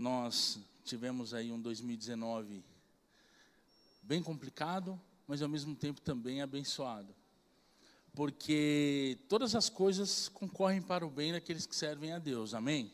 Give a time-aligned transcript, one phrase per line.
[0.00, 2.64] Nós tivemos aí um 2019
[4.00, 7.14] bem complicado, mas ao mesmo tempo também abençoado.
[8.14, 12.54] Porque todas as coisas concorrem para o bem daqueles que servem a Deus.
[12.54, 12.90] Amém?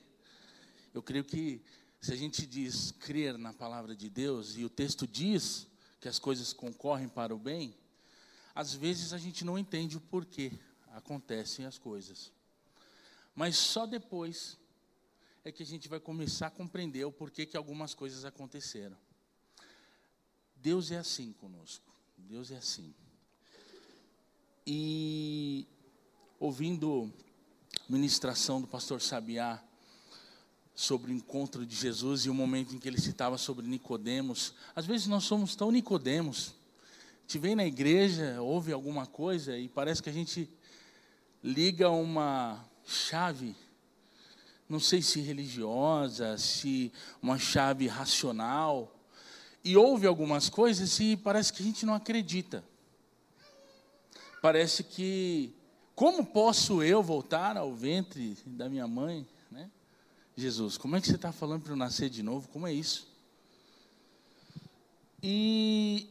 [0.93, 1.63] Eu creio que
[2.01, 5.69] se a gente diz crer na palavra de Deus e o texto diz
[6.01, 7.73] que as coisas concorrem para o bem,
[8.53, 10.51] às vezes a gente não entende o porquê
[10.91, 12.33] acontecem as coisas.
[13.33, 14.59] Mas só depois
[15.49, 18.97] é que a gente vai começar a compreender o porquê que algumas coisas aconteceram.
[20.57, 21.87] Deus é assim conosco.
[22.19, 22.93] Deus é assim.
[24.67, 25.65] E
[26.41, 27.13] ouvindo
[27.89, 29.63] ministração do pastor Sabiá
[30.75, 34.85] sobre o encontro de Jesus e o momento em que ele citava sobre Nicodemos, às
[34.85, 36.57] vezes nós somos tão Nicodemos.
[37.25, 40.51] Te vem na igreja, ouve alguma coisa e parece que a gente
[41.41, 43.55] liga uma chave
[44.69, 48.93] não sei se religiosa, se uma chave racional,
[49.63, 52.65] e ouve algumas coisas e parece que a gente não acredita.
[54.41, 55.53] Parece que,
[55.95, 59.27] como posso eu voltar ao ventre da minha mãe?
[59.51, 59.69] Né?
[60.37, 62.49] Jesus, como é que você está falando para eu nascer de novo?
[62.49, 63.09] Como é isso?
[65.21, 66.09] E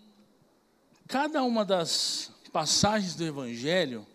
[1.07, 4.05] cada uma das passagens do Evangelho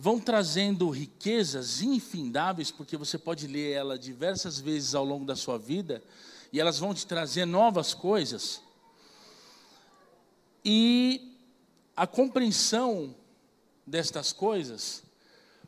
[0.00, 5.58] vão trazendo riquezas infindáveis, porque você pode ler ela diversas vezes ao longo da sua
[5.58, 6.00] vida,
[6.52, 8.62] e elas vão te trazer novas coisas.
[10.64, 11.36] E
[11.96, 13.12] a compreensão
[13.84, 15.02] destas coisas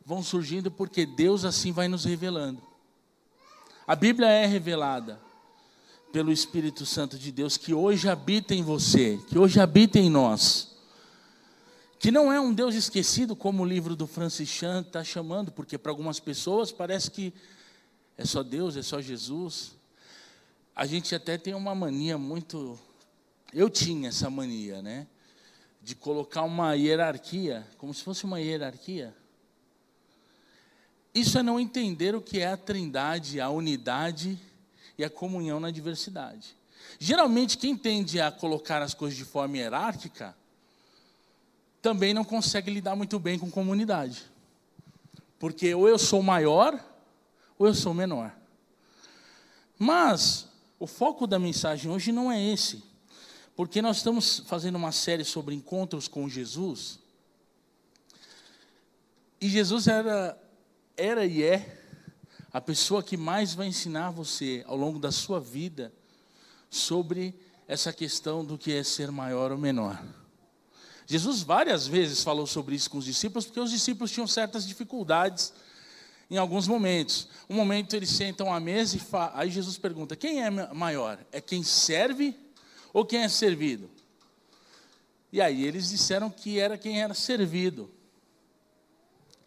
[0.05, 2.61] vão surgindo porque Deus assim vai nos revelando.
[3.85, 5.19] A Bíblia é revelada
[6.13, 10.70] pelo Espírito Santo de Deus que hoje habita em você, que hoje habita em nós
[12.01, 15.77] que não é um Deus esquecido, como o livro do Francis Chan está chamando, porque
[15.77, 17.31] para algumas pessoas parece que
[18.17, 19.75] é só Deus, é só Jesus.
[20.75, 22.79] A gente até tem uma mania muito.
[23.53, 25.05] Eu tinha essa mania, né?
[25.79, 29.15] De colocar uma hierarquia, como se fosse uma hierarquia.
[31.13, 34.39] Isso é não entender o que é a trindade, a unidade
[34.97, 36.57] e a comunhão na diversidade.
[36.97, 40.40] Geralmente, quem tende a colocar as coisas de forma hierárquica
[41.81, 44.23] também não consegue lidar muito bem com comunidade.
[45.39, 46.79] Porque ou eu sou maior,
[47.57, 48.31] ou eu sou menor.
[49.77, 50.47] Mas
[50.79, 52.83] o foco da mensagem hoje não é esse.
[53.55, 56.99] Porque nós estamos fazendo uma série sobre encontros com Jesus.
[59.39, 60.39] E Jesus era,
[60.95, 61.79] era e é
[62.53, 65.91] a pessoa que mais vai ensinar você ao longo da sua vida
[66.69, 67.33] sobre
[67.67, 70.20] essa questão do que é ser maior ou menor.
[71.11, 75.51] Jesus várias vezes falou sobre isso com os discípulos, porque os discípulos tinham certas dificuldades
[76.29, 77.27] em alguns momentos.
[77.49, 79.01] Um momento eles sentam à mesa e
[79.33, 81.19] aí Jesus pergunta: quem é maior?
[81.29, 82.33] É quem serve
[82.93, 83.89] ou quem é servido?
[85.33, 87.91] E aí eles disseram que era quem era servido.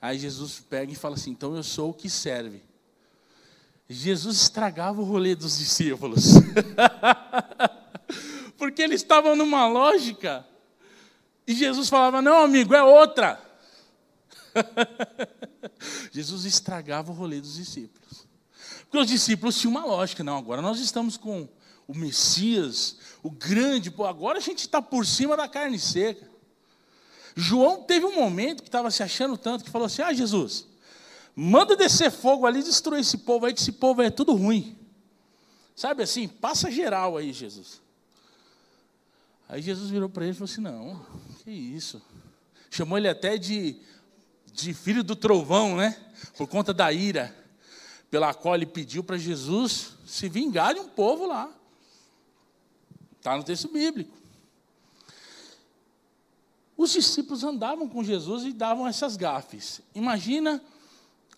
[0.03, 2.63] Aí Jesus pega e fala assim: então eu sou o que serve.
[3.89, 6.25] Jesus estragava o rolê dos discípulos.
[8.59, 10.47] Porque eles estavam numa lógica
[11.47, 13.41] e Jesus falava: Não, amigo, é outra.
[16.13, 18.27] Jesus estragava o rolê dos discípulos.
[18.83, 21.49] Porque os discípulos tinham uma lógica: Não, agora nós estamos com
[21.87, 26.29] o Messias, o grande, pô, agora a gente está por cima da carne seca.
[27.37, 30.67] João teve um momento que estava se achando tanto que falou assim: Ah, Jesus,
[31.35, 34.79] manda descer fogo ali e destruir esse povo aí, que esse povo é tudo ruim.
[35.75, 37.83] Sabe assim, passa geral aí, Jesus.
[39.49, 41.05] Aí Jesus virou para ele e falou assim: Não,
[41.43, 42.01] que isso.
[42.71, 43.77] Chamou ele até de,
[44.53, 45.97] de filho do trovão, né?
[46.37, 47.35] Por conta da ira
[48.11, 51.53] pela qual ele pediu para Jesus se vingar de um povo lá.
[53.19, 54.17] Está no texto bíblico.
[56.77, 59.81] Os discípulos andavam com Jesus e davam essas gafes.
[59.95, 60.63] Imagina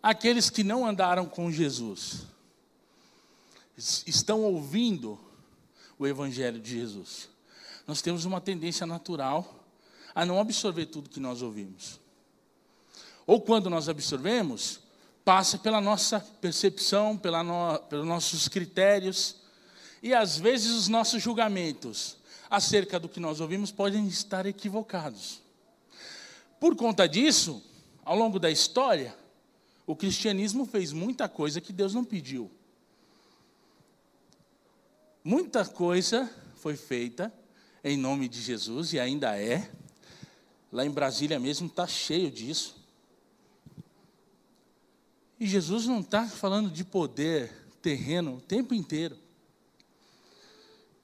[0.03, 2.27] aqueles que não andaram com Jesus.
[3.77, 5.19] Estão ouvindo
[5.99, 7.29] o Evangelho de Jesus
[7.87, 9.65] nós temos uma tendência natural
[10.15, 12.01] a não absorver tudo que nós ouvimos.
[13.27, 14.81] Ou quando nós absorvemos,
[15.25, 19.37] passa pela nossa percepção, pela no, pelos nossos critérios,
[20.03, 22.17] e às vezes os nossos julgamentos
[22.49, 25.43] acerca do que nós ouvimos podem estar equivocados.
[26.61, 27.63] Por conta disso,
[28.05, 29.15] ao longo da história,
[29.87, 32.51] o cristianismo fez muita coisa que Deus não pediu.
[35.23, 37.33] Muita coisa foi feita
[37.91, 39.71] em nome de Jesus, e ainda é.
[40.73, 42.77] Lá em Brasília mesmo está cheio disso.
[45.39, 49.17] E Jesus não está falando de poder terreno o tempo inteiro.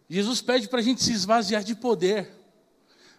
[0.08, 2.30] Jesus pede para a gente se esvaziar de poder,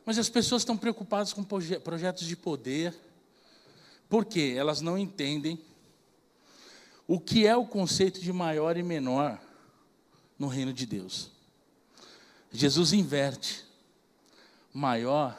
[0.05, 2.93] mas as pessoas estão preocupadas com projetos de poder,
[4.09, 5.59] porque elas não entendem
[7.07, 9.41] o que é o conceito de maior e menor
[10.37, 11.32] no reino de Deus.
[12.53, 13.65] Jesus inverte.
[14.71, 15.37] Maior,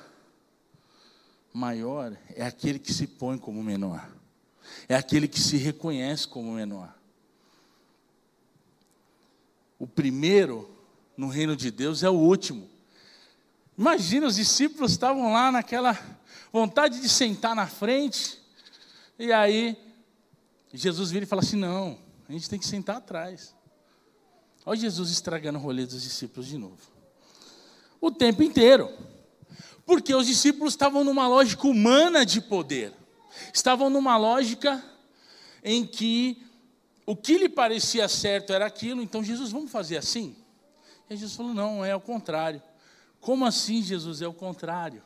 [1.52, 4.06] maior é aquele que se põe como menor.
[4.88, 6.92] É aquele que se reconhece como menor.
[9.78, 10.68] O primeiro
[11.16, 12.68] no reino de Deus é o último.
[13.78, 15.98] Imagina, os discípulos estavam lá naquela
[16.52, 18.40] vontade de sentar na frente,
[19.18, 19.76] e aí
[20.72, 23.54] Jesus vira e fala assim: não, a gente tem que sentar atrás.
[24.64, 26.93] Olha Jesus estragando o rolê dos discípulos de novo.
[28.04, 28.92] O tempo inteiro.
[29.86, 32.92] Porque os discípulos estavam numa lógica humana de poder.
[33.50, 34.84] Estavam numa lógica
[35.62, 36.46] em que
[37.06, 40.36] o que lhe parecia certo era aquilo, então Jesus, vamos fazer assim?
[41.08, 42.62] E Jesus falou: não, é o contrário.
[43.22, 44.20] Como assim, Jesus?
[44.20, 45.02] É o contrário.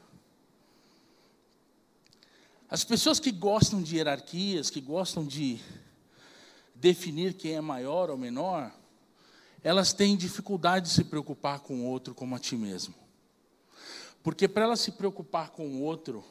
[2.69, 5.61] As pessoas que gostam de hierarquias, que gostam de
[6.75, 8.73] definir quem é maior ou menor,
[9.63, 12.95] elas têm dificuldade de se preocupar com o outro como a ti mesmo.
[14.23, 16.25] Porque para ela se preocupar com o outro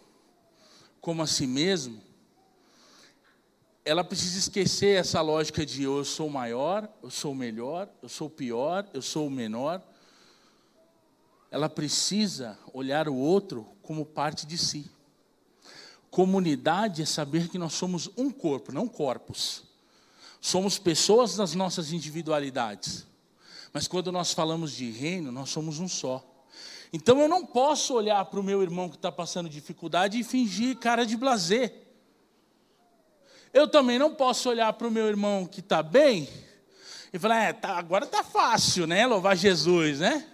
[1.01, 2.01] como a si mesmo,
[3.83, 8.85] ela precisa esquecer essa lógica de eu sou maior, eu sou melhor, eu sou pior,
[8.93, 9.81] eu sou o menor.
[11.49, 14.91] Ela precisa olhar o outro como parte de si.
[16.09, 19.63] Comunidade é saber que nós somos um corpo, não corpos.
[20.41, 23.07] Somos pessoas nas nossas individualidades.
[23.73, 26.23] Mas quando nós falamos de reino, nós somos um só.
[26.91, 30.77] Então eu não posso olhar para o meu irmão que está passando dificuldade e fingir
[30.77, 31.73] cara de blazer.
[33.53, 36.29] Eu também não posso olhar para o meu irmão que está bem
[37.11, 39.05] e falar, é, tá, agora está fácil, né?
[39.05, 40.25] Louvar Jesus, né?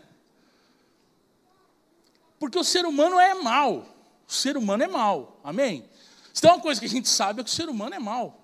[2.39, 3.85] Porque o ser humano é mal.
[4.27, 5.39] O ser humano é mal.
[5.44, 5.89] Amém?
[6.38, 8.41] Então uma coisa que a gente sabe é que o ser humano é mal.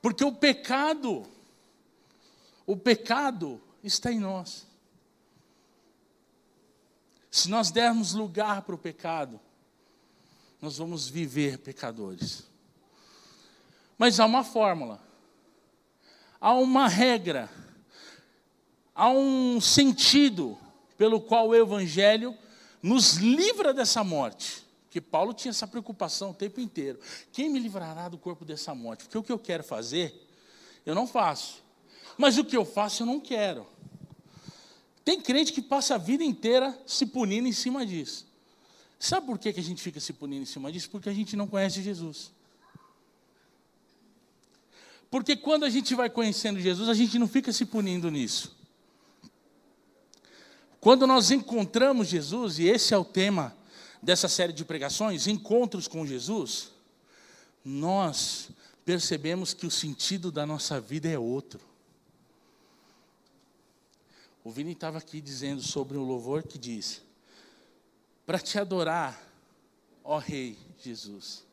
[0.00, 1.26] Porque o pecado,
[2.70, 4.64] o pecado está em nós.
[7.28, 9.40] Se nós dermos lugar para o pecado,
[10.62, 12.48] nós vamos viver pecadores.
[13.98, 15.02] Mas há uma fórmula,
[16.40, 17.50] há uma regra,
[18.94, 20.56] há um sentido
[20.96, 22.38] pelo qual o Evangelho
[22.80, 24.64] nos livra dessa morte.
[24.84, 27.00] Porque Paulo tinha essa preocupação o tempo inteiro.
[27.32, 29.02] Quem me livrará do corpo dessa morte?
[29.04, 30.24] Porque o que eu quero fazer,
[30.86, 31.68] eu não faço.
[32.20, 33.66] Mas o que eu faço, eu não quero.
[35.02, 38.26] Tem crente que passa a vida inteira se punindo em cima disso.
[38.98, 40.90] Sabe por que a gente fica se punindo em cima disso?
[40.90, 42.30] Porque a gente não conhece Jesus.
[45.10, 48.54] Porque quando a gente vai conhecendo Jesus, a gente não fica se punindo nisso.
[50.78, 53.56] Quando nós encontramos Jesus, e esse é o tema
[54.02, 56.70] dessa série de pregações, encontros com Jesus,
[57.64, 58.50] nós
[58.84, 61.69] percebemos que o sentido da nossa vida é outro.
[64.50, 67.02] O Vini estava aqui dizendo sobre o louvor que diz:
[68.26, 69.16] Para te adorar,
[70.02, 71.44] ó Rei Jesus,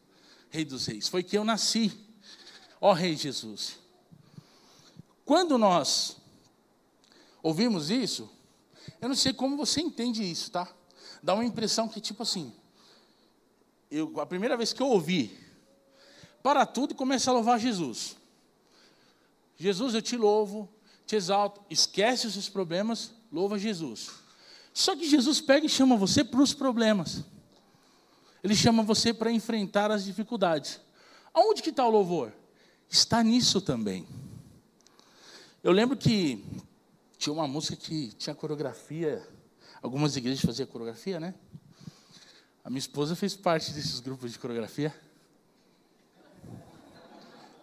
[0.49, 1.95] Rei dos Reis, foi que eu nasci
[2.81, 3.77] ó Rei Jesus.
[5.23, 6.17] Quando nós
[7.43, 8.27] ouvimos isso,
[8.99, 10.67] eu não sei como você entende isso, tá?
[11.21, 12.51] Dá uma impressão que, tipo assim,
[13.91, 15.37] eu, a primeira vez que eu ouvi,
[16.41, 18.17] para tudo e começa a louvar Jesus.
[19.55, 20.67] Jesus, eu te louvo,
[21.07, 24.11] te exalto, esquece os seus problemas, louva Jesus.
[24.71, 27.23] Só que Jesus pega e chama você para os problemas.
[28.43, 30.79] Ele chama você para enfrentar as dificuldades.
[31.33, 32.31] Aonde que está o louvor?
[32.89, 34.07] está nisso também.
[35.63, 36.43] Eu lembro que
[37.17, 39.27] tinha uma música que tinha coreografia,
[39.81, 41.33] algumas igrejas faziam coreografia, né?
[42.63, 44.93] A minha esposa fez parte desses grupos de coreografia.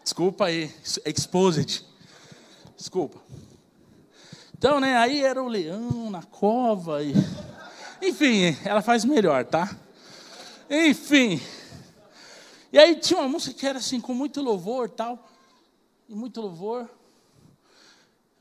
[0.03, 0.75] Desculpa aí,
[1.07, 1.85] exposed.
[2.77, 3.21] Desculpa.
[4.57, 7.13] Então, né, aí era o leão na cova e
[8.03, 9.77] enfim, ela faz melhor, tá?
[10.69, 11.41] Enfim,
[12.75, 15.31] e aí tinha uma música que era assim, com muito louvor tal.
[16.09, 16.91] E muito louvor.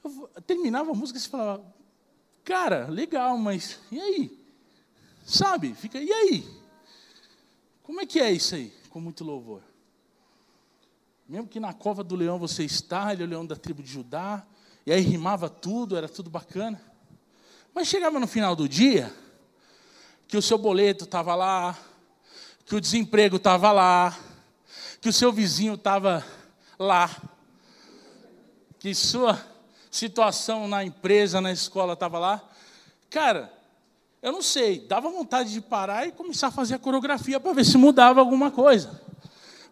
[0.03, 1.63] Eu terminava a música e você falava,
[2.43, 4.45] cara, legal, mas e aí?
[5.23, 5.75] Sabe?
[5.75, 6.47] Fica, e aí?
[7.83, 9.61] Como é que é isso aí, com muito louvor?
[11.27, 13.89] Mesmo que na cova do leão você está, ele é o leão da tribo de
[13.89, 14.45] Judá,
[14.85, 16.81] e aí rimava tudo, era tudo bacana.
[17.73, 19.11] Mas chegava no final do dia,
[20.27, 21.77] que o seu boleto estava lá,
[22.65, 24.17] que o desemprego estava lá,
[24.99, 26.25] que o seu vizinho estava
[26.77, 27.09] lá,
[28.79, 29.39] que sua
[29.89, 32.43] situação na empresa, na escola estava lá.
[33.09, 33.51] Cara,
[34.21, 37.65] eu não sei, dava vontade de parar e começar a fazer a coreografia para ver
[37.65, 39.02] se mudava alguma coisa.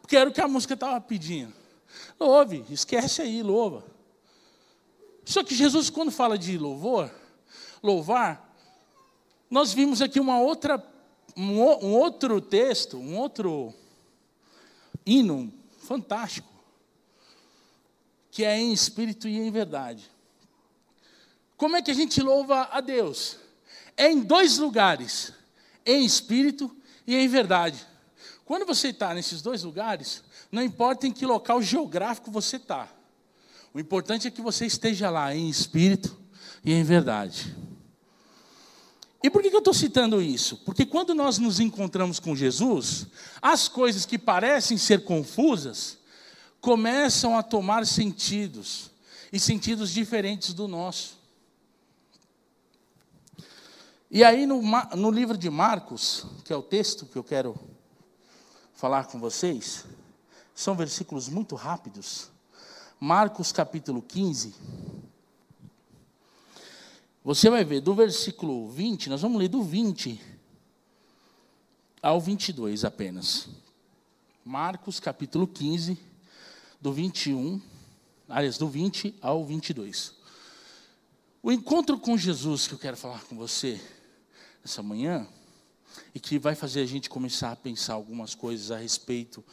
[0.02, 1.54] Porque era o que a música estava pedindo.
[2.20, 3.86] Louve, esquece aí, louva.
[5.26, 7.12] Só que Jesus, quando fala de louvor,
[7.82, 8.54] louvar,
[9.50, 10.84] nós vimos aqui uma outra,
[11.36, 13.74] um, um outro texto, um outro
[15.06, 16.50] hino fantástico,
[18.30, 20.10] que é em espírito e em verdade.
[21.58, 23.38] Como é que a gente louva a Deus?
[23.96, 25.34] É em dois lugares,
[25.86, 27.86] em espírito e em verdade.
[28.52, 32.90] Quando você está nesses dois lugares, não importa em que local geográfico você está,
[33.74, 36.20] o importante é que você esteja lá em espírito
[36.62, 37.56] e em verdade.
[39.24, 40.58] E por que eu estou citando isso?
[40.66, 43.08] Porque quando nós nos encontramos com Jesus,
[43.42, 45.98] as coisas que parecem ser confusas
[46.60, 48.92] começam a tomar sentidos,
[49.32, 51.18] e sentidos diferentes do nosso.
[54.12, 54.62] E aí, no,
[54.98, 57.71] no livro de Marcos, que é o texto que eu quero
[58.82, 59.86] falar com vocês,
[60.56, 62.32] são versículos muito rápidos.
[63.00, 64.56] Marcos capítulo 15.
[67.24, 70.20] Você vai ver do versículo 20, nós vamos ler do 20
[72.02, 73.50] ao 22 apenas.
[74.44, 75.96] Marcos capítulo 15,
[76.82, 77.62] do 21,
[78.28, 80.16] aliás, do 20 ao 22.
[81.44, 83.80] O encontro com Jesus que eu quero falar com você
[84.66, 85.28] essa manhã
[86.14, 89.44] e que vai fazer a gente começar a pensar algumas coisas a respeito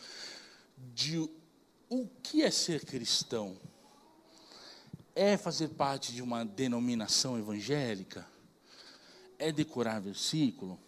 [0.94, 1.28] de
[1.88, 3.56] o que é ser cristão
[5.14, 8.24] é fazer parte de uma denominação evangélica?
[9.36, 10.78] É decorar versículo?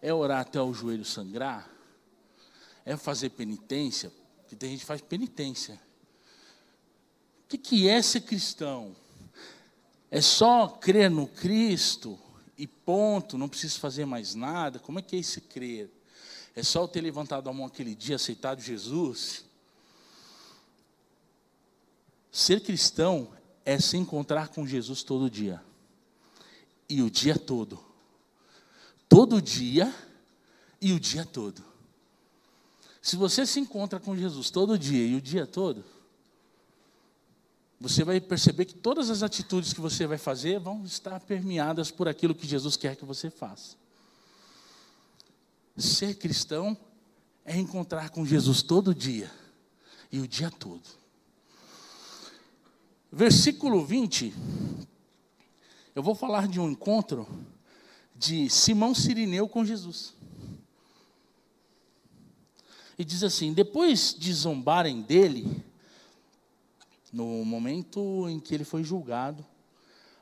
[0.00, 1.68] É orar até o joelho sangrar?
[2.84, 4.12] É fazer penitência?
[4.38, 5.80] Porque tem gente que faz penitência.
[7.44, 8.94] O que, é ser cristão?
[10.10, 12.18] É só crer no Cristo
[12.56, 14.78] e ponto, não preciso fazer mais nada?
[14.78, 15.90] Como é que é esse crer?
[16.54, 19.44] É só eu ter levantado a mão aquele dia, aceitado Jesus?
[22.30, 23.30] Ser cristão
[23.64, 25.62] é se encontrar com Jesus todo dia.
[26.88, 27.82] E o dia todo.
[29.08, 29.94] Todo dia
[30.80, 31.62] e o dia todo.
[33.00, 35.84] Se você se encontra com Jesus todo dia e o dia todo,
[37.82, 42.06] você vai perceber que todas as atitudes que você vai fazer vão estar permeadas por
[42.06, 43.76] aquilo que Jesus quer que você faça.
[45.76, 46.78] Ser cristão
[47.44, 49.28] é encontrar com Jesus todo dia
[50.12, 50.88] e o dia todo.
[53.10, 54.32] Versículo 20,
[55.92, 57.26] eu vou falar de um encontro
[58.14, 60.14] de Simão Sirineu com Jesus.
[62.96, 65.64] E diz assim: depois de zombarem dele,
[67.12, 69.44] no momento em que ele foi julgado,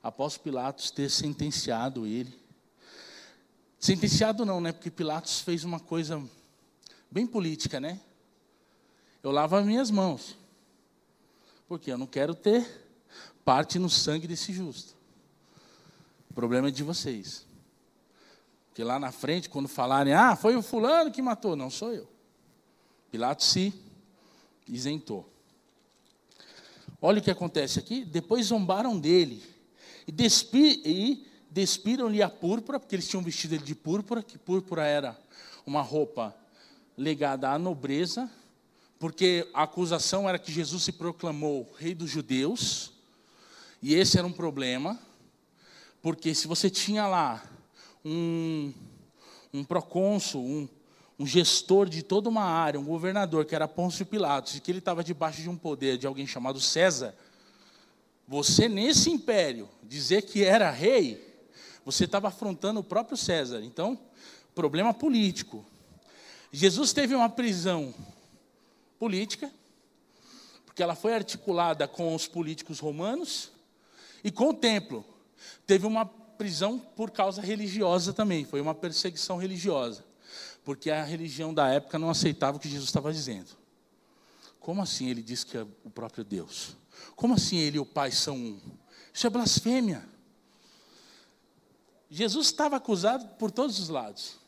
[0.02, 2.36] após Pilatos ter sentenciado ele,
[3.78, 4.72] sentenciado não, né?
[4.72, 6.22] Porque Pilatos fez uma coisa
[7.10, 8.00] bem política, né?
[9.22, 10.36] Eu lavo as minhas mãos.
[11.68, 12.66] Porque eu não quero ter
[13.44, 14.96] parte no sangue desse justo.
[16.28, 17.46] O problema é de vocês.
[18.68, 22.08] Porque lá na frente, quando falarem, ah, foi o fulano que matou, não sou eu.
[23.10, 23.74] Pilatos se
[24.66, 25.29] isentou.
[27.02, 28.04] Olha o que acontece aqui.
[28.04, 29.42] Depois zombaram dele
[30.06, 34.84] e, despi e despiram-lhe a púrpura, porque eles tinham vestido ele de púrpura, que púrpura
[34.84, 35.18] era
[35.66, 36.34] uma roupa
[36.96, 38.30] legada à nobreza,
[38.98, 42.92] porque a acusação era que Jesus se proclamou rei dos judeus,
[43.82, 44.98] e esse era um problema,
[46.02, 47.42] porque se você tinha lá
[48.04, 48.72] um,
[49.52, 50.68] um procônsul, um,
[51.20, 54.78] um gestor de toda uma área, um governador, que era Pôncio Pilatos, e que ele
[54.78, 57.14] estava debaixo de um poder de alguém chamado César,
[58.26, 61.22] você nesse império dizer que era rei,
[61.84, 63.60] você estava afrontando o próprio César.
[63.62, 63.98] Então,
[64.54, 65.62] problema político.
[66.50, 67.94] Jesus teve uma prisão
[68.98, 69.52] política,
[70.64, 73.52] porque ela foi articulada com os políticos romanos
[74.24, 75.04] e com o templo.
[75.66, 80.02] Teve uma prisão por causa religiosa também, foi uma perseguição religiosa,
[80.64, 83.50] porque a religião da época não aceitava o que Jesus estava dizendo.
[84.58, 86.76] Como assim ele diz que é o próprio Deus?
[87.16, 88.60] Como assim ele e o Pai são um?
[89.12, 90.04] Isso é blasfêmia.
[92.10, 94.38] Jesus estava acusado por todos os lados.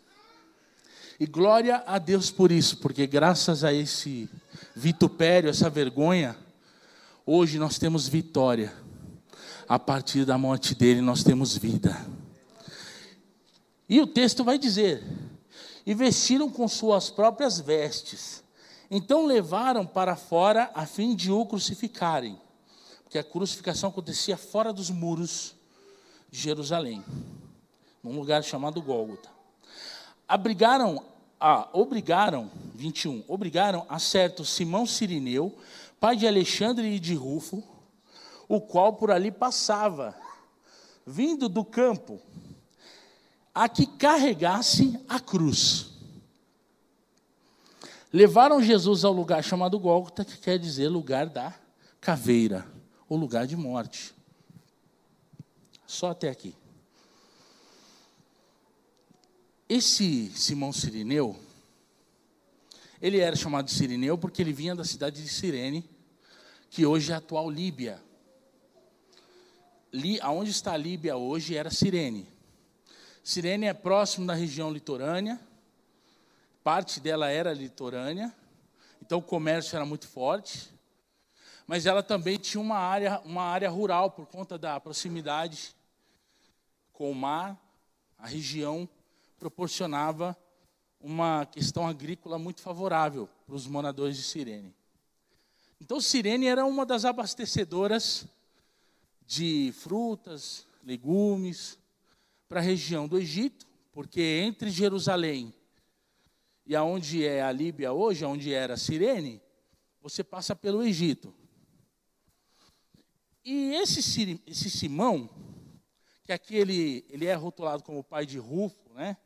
[1.18, 4.28] E glória a Deus por isso, porque graças a esse
[4.74, 6.36] vitupério, essa vergonha,
[7.24, 8.74] hoje nós temos vitória.
[9.68, 11.96] A partir da morte dele nós temos vida.
[13.88, 15.02] E o texto vai dizer:
[15.84, 18.42] E vestiram com suas próprias vestes.
[18.90, 22.38] Então levaram para fora a fim de o crucificarem.
[23.08, 25.54] que a crucificação acontecia fora dos muros
[26.30, 27.04] de Jerusalém,
[28.02, 29.28] num lugar chamado Gólgota.
[30.26, 31.04] Abrigaram,
[31.38, 35.54] ah, obrigaram, 21, obrigaram a certo Simão Sirineu,
[36.00, 37.62] pai de Alexandre e de Rufo,
[38.48, 40.16] o qual por ali passava,
[41.06, 42.18] vindo do campo,
[43.54, 45.90] a que carregasse a cruz.
[48.12, 51.54] Levaram Jesus ao lugar chamado Gólgota, que quer dizer lugar da
[52.00, 52.66] caveira,
[53.08, 54.14] ou lugar de morte.
[55.86, 56.54] Só até aqui.
[59.68, 61.38] Esse Simão Sirineu,
[63.00, 65.88] ele era chamado de Sirineu porque ele vinha da cidade de Cirene,
[66.68, 68.02] que hoje é a atual Líbia.
[69.92, 72.26] Ali, aonde está a Líbia hoje era Cirene.
[73.24, 75.38] Cirene é próximo da região litorânea,
[76.64, 78.34] parte dela era litorânea,
[79.00, 80.68] então o comércio era muito forte,
[81.64, 85.72] mas ela também tinha uma área, uma área rural por conta da proximidade
[86.92, 87.56] com o mar,
[88.18, 88.88] a região
[89.38, 90.36] proporcionava
[91.00, 94.74] uma questão agrícola muito favorável para os moradores de Cirene.
[95.80, 98.26] Então, Cirene era uma das abastecedoras
[99.24, 101.78] de frutas, legumes
[102.52, 105.54] para a região do Egito, porque entre Jerusalém
[106.66, 109.40] e aonde é a Líbia hoje, onde era Cirene,
[110.02, 111.34] você passa pelo Egito.
[113.42, 115.30] E esse, esse Simão,
[116.24, 119.16] que aqui ele, ele é rotulado como pai de Rufo, né,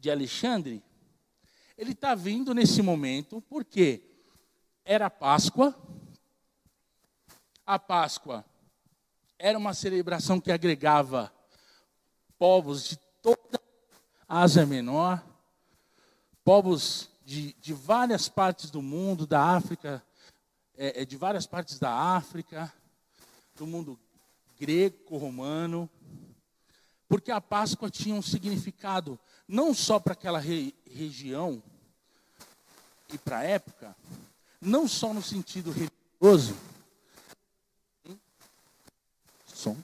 [0.00, 0.82] de Alexandre,
[1.76, 4.02] ele está vindo nesse momento porque
[4.84, 5.80] era Páscoa,
[7.64, 8.44] a Páscoa
[9.38, 11.37] era uma celebração que agregava
[12.38, 13.60] povos de toda
[14.28, 15.22] a Ásia Menor,
[16.44, 20.02] povos de, de várias partes do mundo, da África,
[20.76, 22.72] é, é de várias partes da África,
[23.56, 23.98] do mundo
[24.58, 25.90] greco-romano,
[27.08, 31.62] porque a Páscoa tinha um significado não só para aquela re região
[33.12, 33.96] e para a época,
[34.60, 36.56] não só no sentido religioso,
[39.46, 39.76] som,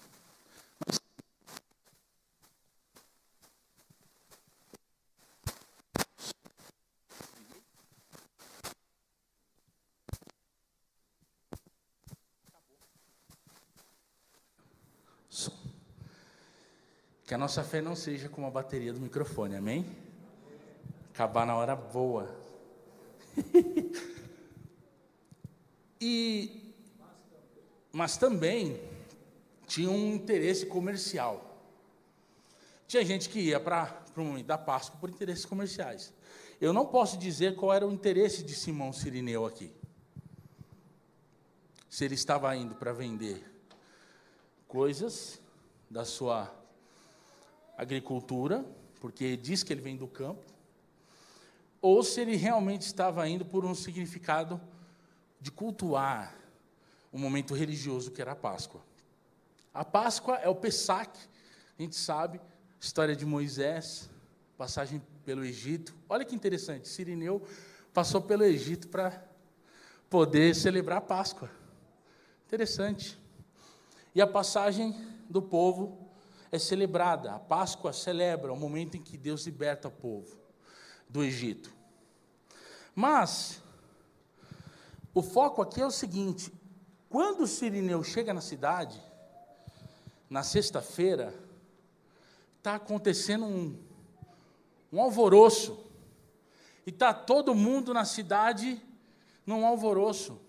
[17.35, 19.85] Que a nossa fé não seja como a bateria do microfone, amém?
[21.13, 22.33] Acabar na hora boa.
[26.01, 26.73] e,
[27.91, 28.81] mas também
[29.67, 31.59] tinha um interesse comercial.
[32.87, 36.15] Tinha gente que ia para o momento da Páscoa por interesses comerciais.
[36.61, 39.73] Eu não posso dizer qual era o interesse de Simão Sirineu aqui.
[41.91, 43.45] Se ele estava indo para vender
[44.69, 45.41] coisas
[45.91, 46.63] da sua
[47.77, 48.65] agricultura,
[49.01, 50.45] porque diz que ele vem do campo,
[51.81, 54.61] ou se ele realmente estava indo por um significado
[55.41, 56.35] de cultuar
[57.13, 58.81] um momento religioso que era a Páscoa.
[59.73, 61.11] A Páscoa é o Pesach,
[61.79, 62.41] a gente sabe,
[62.81, 64.09] história de Moisés,
[64.57, 65.95] passagem pelo Egito.
[66.09, 67.43] Olha que interessante, Sirineu
[67.93, 69.23] passou pelo Egito para
[70.11, 71.51] poder celebrar a Páscoa.
[72.47, 73.19] Interessante.
[74.15, 74.95] E a passagem
[75.29, 76.04] do povo
[76.55, 77.33] é celebrada.
[77.33, 80.37] A Páscoa celebra o momento em que Deus liberta o povo
[81.09, 81.75] do Egito.
[82.95, 83.61] Mas
[85.13, 86.53] o foco aqui é o seguinte:
[87.09, 89.03] quando Sirineu chega na cidade,
[90.31, 91.35] na sexta-feira,
[92.59, 93.77] está acontecendo um,
[94.93, 95.83] um alvoroço.
[96.87, 98.81] E está todo mundo na cidade
[99.45, 100.41] num alvoroço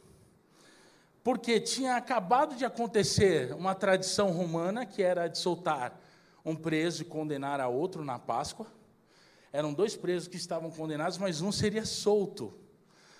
[1.26, 6.00] porque tinha acabado de acontecer uma tradição romana que era de soltar
[6.46, 8.68] um preso e condenar a outro na Páscoa.
[9.52, 12.54] Eram dois presos que estavam condenados, mas um seria solto,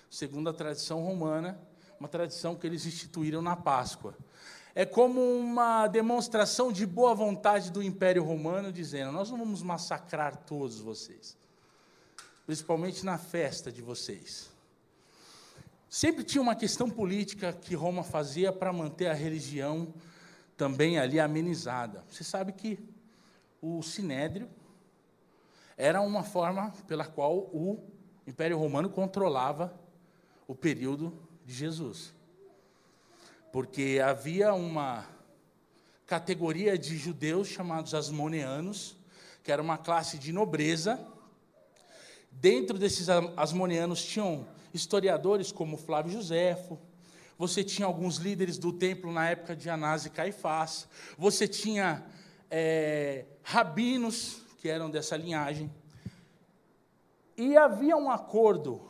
[0.08, 1.60] segundo a tradição romana,
[1.98, 4.16] uma tradição que eles instituíram na Páscoa.
[4.72, 10.36] É como uma demonstração de boa vontade do Império Romano, dizendo: Nós não vamos massacrar
[10.36, 11.36] todos vocês,
[12.46, 14.54] principalmente na festa de vocês.
[15.88, 19.94] Sempre tinha uma questão política que Roma fazia para manter a religião
[20.56, 22.04] também ali amenizada.
[22.10, 22.78] Você sabe que
[23.62, 24.48] o sinédrio
[25.76, 27.84] era uma forma pela qual o
[28.26, 29.78] Império Romano controlava
[30.48, 32.12] o período de Jesus.
[33.52, 35.06] Porque havia uma
[36.06, 38.96] categoria de judeus chamados asmoneanos,
[39.42, 40.98] que era uma classe de nobreza.
[42.30, 46.78] Dentro desses asmoneanos tinham historiadores como Flávio Joséfo,
[47.38, 52.04] você tinha alguns líderes do templo na época de Anás e Caifás, você tinha
[52.50, 55.70] é, rabinos que eram dessa linhagem,
[57.36, 58.80] e havia um acordo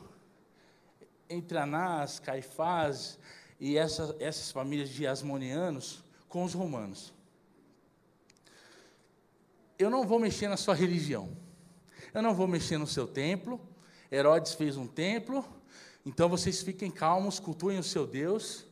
[1.28, 3.18] entre Anás, Caifás
[3.58, 7.12] e essa, essas famílias de asmonianos com os romanos.
[9.78, 11.36] Eu não vou mexer na sua religião,
[12.14, 13.60] eu não vou mexer no seu templo.
[14.10, 15.44] Herodes fez um templo,
[16.06, 18.64] então vocês fiquem calmos, cultuem o seu Deus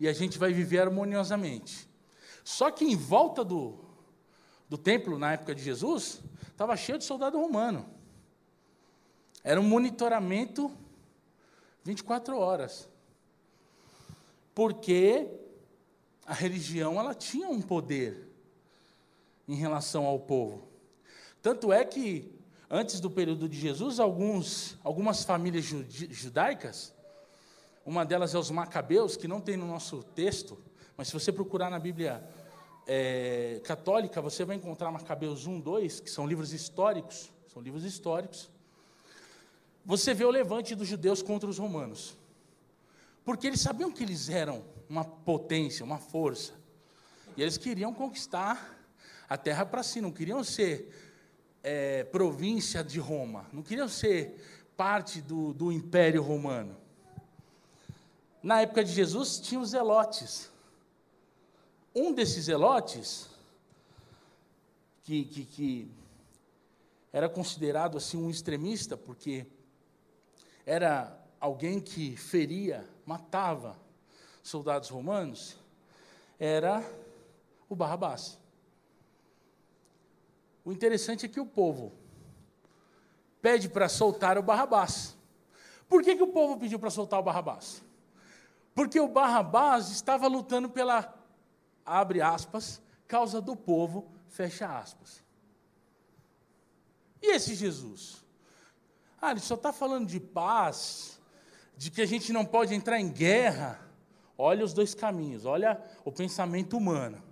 [0.00, 1.86] e a gente vai viver harmoniosamente.
[2.42, 3.78] Só que em volta do,
[4.70, 7.86] do templo, na época de Jesus, estava cheio de soldado romano.
[9.44, 10.72] Era um monitoramento
[11.84, 12.88] 24 horas.
[14.54, 15.28] Porque
[16.24, 18.26] a religião ela tinha um poder
[19.46, 20.66] em relação ao povo.
[21.42, 22.37] Tanto é que
[22.70, 26.94] antes do período de Jesus, alguns, algumas famílias judaicas,
[27.84, 30.58] uma delas é os Macabeus, que não tem no nosso texto,
[30.96, 32.22] mas se você procurar na Bíblia
[32.86, 38.50] é, católica, você vai encontrar Macabeus 1, 2, que são livros históricos, são livros históricos.
[39.84, 42.16] Você vê o levante dos judeus contra os romanos.
[43.24, 46.52] Porque eles sabiam que eles eram uma potência, uma força.
[47.36, 48.76] E eles queriam conquistar
[49.28, 51.07] a terra para si, não queriam ser
[51.62, 56.76] é, província de Roma, não queriam ser parte do, do Império Romano.
[58.42, 60.50] Na época de Jesus, tinha os zelotes.
[61.94, 63.28] Um desses zelotes,
[65.02, 65.90] que, que, que
[67.12, 69.46] era considerado assim um extremista, porque
[70.64, 73.76] era alguém que feria, matava
[74.42, 75.56] soldados romanos,
[76.38, 76.84] era
[77.68, 78.38] o Barrabás.
[80.68, 81.94] O interessante é que o povo
[83.40, 85.16] pede para soltar o Barrabás.
[85.88, 87.82] Por que, que o povo pediu para soltar o Barrabás?
[88.74, 91.18] Porque o Barrabás estava lutando pela,
[91.86, 95.24] abre aspas, causa do povo, fecha aspas.
[97.22, 98.22] E esse Jesus?
[99.22, 101.18] Ah, ele só está falando de paz,
[101.78, 103.80] de que a gente não pode entrar em guerra.
[104.36, 107.26] Olha os dois caminhos, olha o pensamento humano.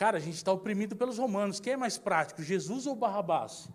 [0.00, 1.60] Cara, a gente está oprimido pelos romanos.
[1.60, 3.68] Quem é mais prático, Jesus ou Barrabás?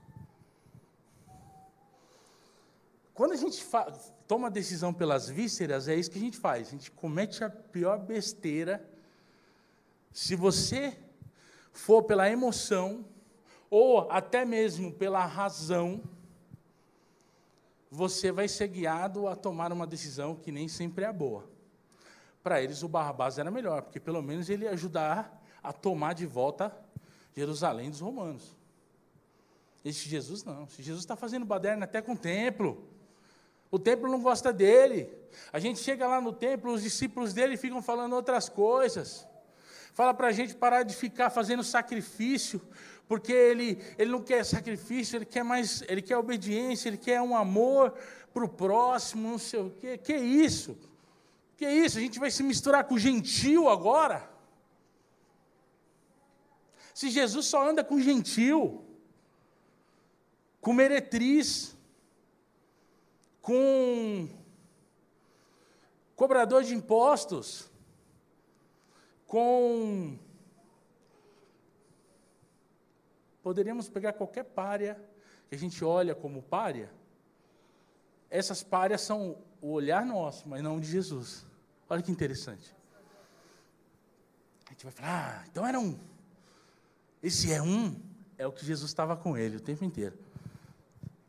[3.14, 3.64] Quando a gente
[4.28, 6.70] toma decisão pelas vísceras, é isso que a gente faz.
[6.70, 8.84] A gente comete a pior besteira.
[10.12, 10.98] Se você
[11.72, 13.06] for pela emoção,
[13.70, 16.02] ou até mesmo pela razão,
[17.92, 21.48] você vai ser guiado a tomar uma decisão que nem sempre é boa.
[22.42, 26.26] Para eles, o Barrabás era melhor, porque pelo menos ele ia ajudar a tomar de
[26.26, 26.76] volta
[27.36, 28.56] Jerusalém dos romanos.
[29.84, 30.64] Esse Jesus não.
[30.64, 32.84] Esse Jesus está fazendo baderna até com o templo.
[33.70, 35.10] O templo não gosta dele.
[35.52, 39.28] A gente chega lá no templo, os discípulos dele ficam falando outras coisas.
[39.94, 42.62] Fala para a gente parar de ficar fazendo sacrifício,
[43.08, 47.36] porque ele, ele não quer sacrifício, ele quer mais, ele quer obediência, ele quer um
[47.36, 47.94] amor
[48.34, 49.98] para o próximo, não sei o quê.
[49.98, 50.78] Que isso?
[51.56, 51.98] Que isso?
[51.98, 54.35] A gente vai se misturar com o gentil agora?
[56.96, 58.82] Se Jesus só anda com gentil,
[60.62, 61.76] com meretriz,
[63.42, 64.30] com
[66.16, 67.70] cobrador de impostos,
[69.28, 70.18] com.
[73.44, 74.98] Poderíamos pegar qualquer párea
[75.50, 76.90] que a gente olha como párea.
[78.30, 81.46] Essas páreas são o olhar nosso, mas não de Jesus.
[81.90, 82.74] Olha que interessante.
[84.66, 86.15] A gente vai falar, ah, então era um
[87.26, 88.00] esse é um,
[88.38, 90.16] é o que Jesus estava com ele o tempo inteiro.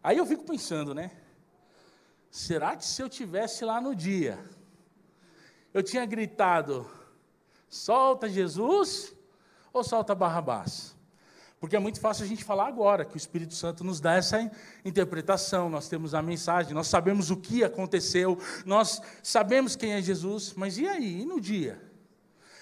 [0.03, 1.11] Aí eu fico pensando, né?
[2.31, 4.39] Será que se eu tivesse lá no dia,
[5.73, 6.87] eu tinha gritado,
[7.67, 9.15] solta Jesus
[9.73, 10.95] ou solta Barrabás?
[11.59, 14.39] Porque é muito fácil a gente falar agora, que o Espírito Santo nos dá essa
[14.85, 20.53] interpretação, nós temos a mensagem, nós sabemos o que aconteceu, nós sabemos quem é Jesus,
[20.55, 21.81] mas e aí, e no dia?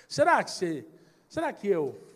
[0.08, 0.86] Será que você,
[1.28, 2.13] será que eu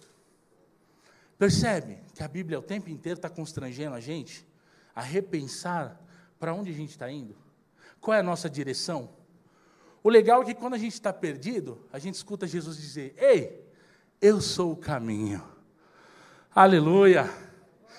[1.38, 4.46] Percebe que a Bíblia o tempo inteiro está constrangendo a gente
[4.94, 5.98] a repensar
[6.38, 7.37] para onde a gente está indo?
[8.01, 9.11] Qual é a nossa direção?
[10.03, 13.64] O legal é que quando a gente está perdido, a gente escuta Jesus dizer: Ei,
[14.20, 15.42] eu sou o caminho.
[16.53, 17.31] Aleluia.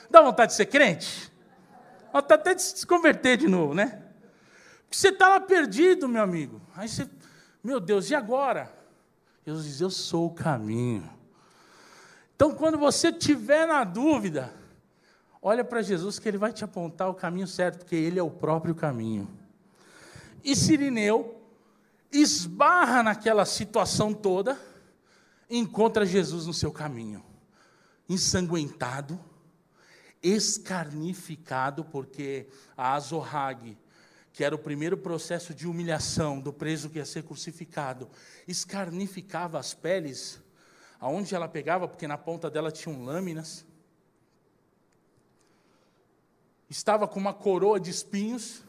[0.10, 1.32] Dá vontade de ser crente?
[2.12, 4.04] Vontade até de se converter de novo, né?
[4.84, 6.62] Porque você está lá perdido, meu amigo.
[6.75, 7.08] Aí você,
[7.63, 8.73] meu Deus, e agora?
[9.45, 11.19] Jesus diz: Eu sou o caminho.
[12.39, 14.54] Então, quando você tiver na dúvida,
[15.41, 18.32] olha para Jesus que ele vai te apontar o caminho certo, porque ele é o
[18.32, 19.30] próprio caminho.
[20.41, 21.38] E Sirineu,
[22.10, 24.58] esbarra naquela situação toda,
[25.49, 27.21] encontra Jesus no seu caminho,
[28.08, 29.19] ensanguentado,
[30.23, 32.47] escarnificado, porque
[32.78, 33.78] a Azorrague,
[34.32, 38.08] que era o primeiro processo de humilhação do preso que ia ser crucificado,
[38.47, 40.39] escarnificava as peles,
[41.00, 43.66] aonde ela pegava, porque na ponta dela tinham lâminas.
[46.70, 48.64] Estava com uma coroa de espinhos,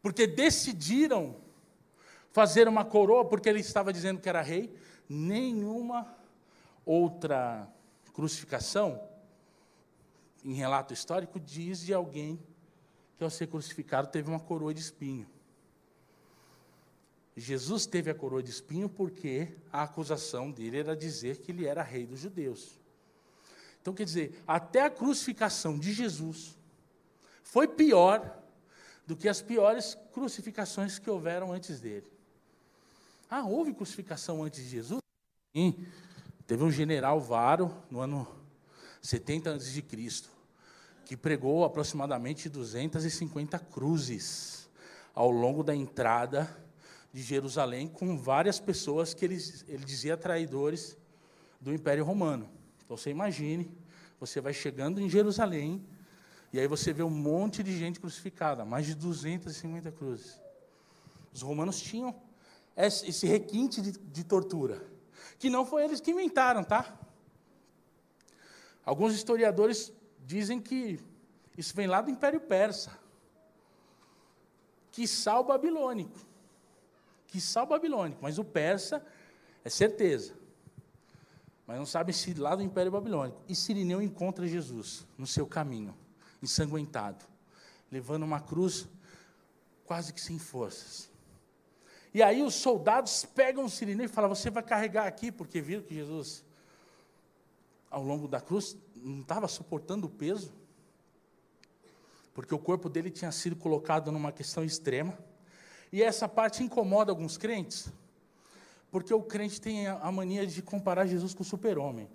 [0.00, 1.36] porque decidiram
[2.32, 4.74] fazer uma coroa, porque ele estava dizendo que era rei.
[5.08, 6.16] Nenhuma
[6.84, 7.68] outra
[8.12, 9.00] crucificação
[10.44, 12.42] em relato histórico, diz de alguém
[13.16, 15.28] que ao ser crucificado teve uma coroa de espinho.
[17.36, 21.82] Jesus teve a coroa de espinho porque a acusação dele era dizer que ele era
[21.82, 22.78] rei dos judeus.
[23.80, 26.56] Então, quer dizer, até a crucificação de Jesus
[27.42, 28.38] foi pior
[29.06, 32.06] do que as piores crucificações que houveram antes dele.
[33.28, 35.00] Ah, houve crucificação antes de Jesus?
[35.56, 35.86] Sim.
[36.46, 38.28] Teve um general Varo, no ano
[39.00, 39.82] 70 a.C.,
[41.04, 44.70] que pregou aproximadamente 250 cruzes
[45.14, 46.61] ao longo da entrada
[47.12, 49.36] de Jerusalém, com várias pessoas que ele,
[49.68, 50.96] ele dizia traidores
[51.60, 52.48] do Império Romano.
[52.84, 53.70] Então você imagine,
[54.18, 55.84] você vai chegando em Jerusalém,
[56.52, 60.40] e aí você vê um monte de gente crucificada, mais de 250 cruzes.
[61.32, 62.14] Os romanos tinham
[62.76, 64.82] esse requinte de, de tortura,
[65.38, 66.98] que não foi eles que inventaram, tá?
[68.84, 69.92] Alguns historiadores
[70.24, 70.98] dizem que
[71.56, 72.98] isso vem lá do Império Persa.
[74.90, 76.18] Que sal babilônico.
[77.32, 78.20] Que sal babilônico.
[78.22, 79.02] Mas o persa
[79.64, 80.34] é certeza.
[81.66, 83.40] Mas não sabe se lá do Império Babilônico.
[83.48, 85.96] E Sirineu encontra Jesus no seu caminho,
[86.42, 87.24] ensanguentado,
[87.90, 88.86] levando uma cruz
[89.86, 91.10] quase que sem forças.
[92.12, 95.82] E aí os soldados pegam o Sirineu e falam: Você vai carregar aqui, porque viram
[95.82, 96.44] que Jesus,
[97.90, 100.52] ao longo da cruz, não estava suportando o peso,
[102.34, 105.18] porque o corpo dele tinha sido colocado numa questão extrema.
[105.92, 107.92] E essa parte incomoda alguns crentes,
[108.90, 112.08] porque o crente tem a mania de comparar Jesus com o super-homem.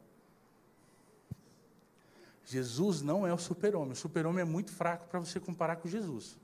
[2.43, 3.91] Jesus não é o super-homem.
[3.91, 6.37] O super-homem é muito fraco para você comparar com Jesus.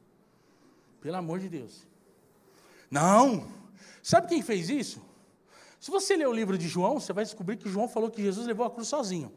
[1.02, 1.88] Pelo amor de Deus.
[2.92, 3.48] Não!
[4.02, 5.02] Sabe quem fez isso?
[5.80, 8.46] Se você ler o livro de João, você vai descobrir que João falou que Jesus
[8.46, 9.34] levou a cruz sozinho.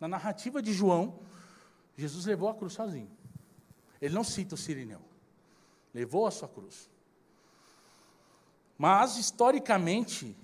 [0.00, 1.18] Na narrativa de João,
[1.96, 3.10] Jesus levou a cruz sozinho.
[4.00, 5.09] Ele não cita o Sirineu.
[5.92, 6.88] Levou a sua cruz.
[8.78, 10.36] Mas, historicamente,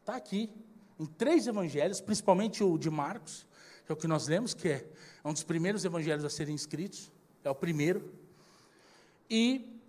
[0.00, 0.50] está aqui,
[0.98, 3.46] em três evangelhos, principalmente o de Marcos,
[3.84, 4.86] que é o que nós lemos, que é
[5.24, 7.10] um dos primeiros evangelhos a serem escritos,
[7.42, 8.12] é o primeiro.
[9.30, 9.80] E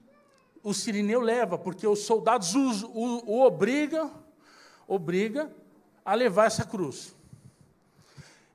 [0.64, 4.14] o Sirineu leva, porque os soldados o, o, o obrigam,
[4.88, 5.52] obriga
[6.06, 7.16] a levar essa cruz.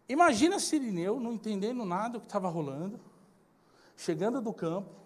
[0.08, 3.00] Imagina Sirineu não entendendo nada do que estava rolando,
[3.96, 5.01] chegando do campo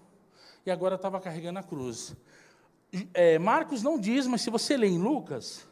[0.66, 2.14] e agora estava carregando a cruz.
[3.14, 5.66] É, Marcos não diz, mas se você ler em Lucas,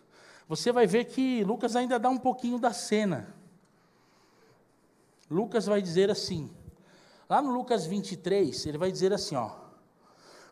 [0.49, 3.35] você vai ver que Lucas ainda dá um pouquinho da cena.
[5.31, 6.51] Lucas vai dizer assim,
[7.29, 9.51] lá no Lucas 23, ele vai dizer assim: ó,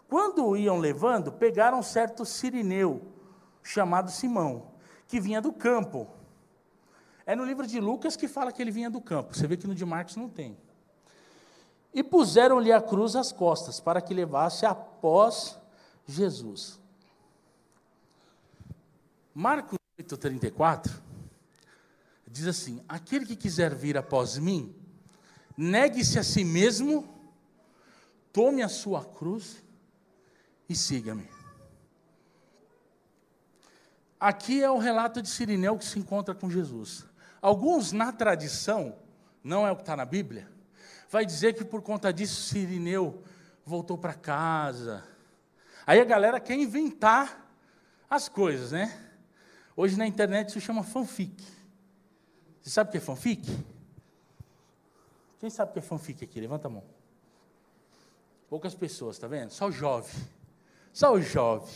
[0.08, 3.02] quando iam levando, pegaram um certo sirineu,
[3.62, 4.72] chamado Simão,
[5.06, 6.08] que vinha do campo
[7.24, 9.34] é no livro de Lucas que fala que ele vinha do campo.
[9.34, 10.56] Você vê que no de Marcos não tem.
[11.94, 15.58] E puseram-lhe a cruz às costas, para que levasse após
[16.06, 16.80] Jesus.
[19.34, 20.90] Marcos 8,34
[22.26, 24.74] diz assim: Aquele que quiser vir após mim,
[25.56, 27.08] negue-se a si mesmo,
[28.32, 29.62] tome a sua cruz
[30.68, 31.28] e siga-me.
[34.18, 37.04] Aqui é o relato de Sirineu que se encontra com Jesus.
[37.40, 38.94] Alguns, na tradição,
[39.42, 40.48] não é o que está na Bíblia,
[41.12, 43.22] vai dizer que por conta disso Sirineu
[43.66, 45.04] voltou para casa.
[45.86, 47.54] Aí a galera quer inventar
[48.08, 48.98] as coisas, né?
[49.76, 51.44] Hoje na internet isso chama fanfic.
[52.62, 53.46] Você sabe o que é fanfic?
[55.38, 56.40] Quem sabe o que é fanfic aqui?
[56.40, 56.84] Levanta a mão.
[58.48, 59.50] Poucas pessoas, tá vendo?
[59.50, 60.14] Só o jovem.
[60.94, 61.74] Só o jovem.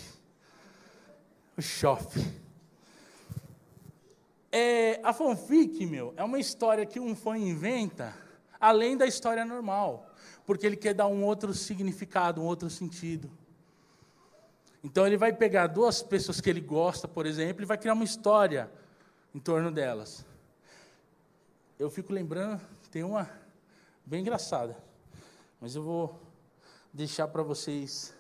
[1.58, 2.24] O jovem.
[4.50, 8.14] É, a fanfic, meu, é uma história que um fã inventa,
[8.60, 10.10] além da história normal,
[10.44, 13.30] porque ele quer dar um outro significado, um outro sentido.
[14.82, 18.04] Então ele vai pegar duas pessoas que ele gosta, por exemplo, e vai criar uma
[18.04, 18.70] história
[19.34, 20.24] em torno delas.
[21.78, 23.28] Eu fico lembrando, tem uma
[24.04, 24.76] bem engraçada,
[25.60, 26.20] mas eu vou
[26.92, 28.14] deixar para vocês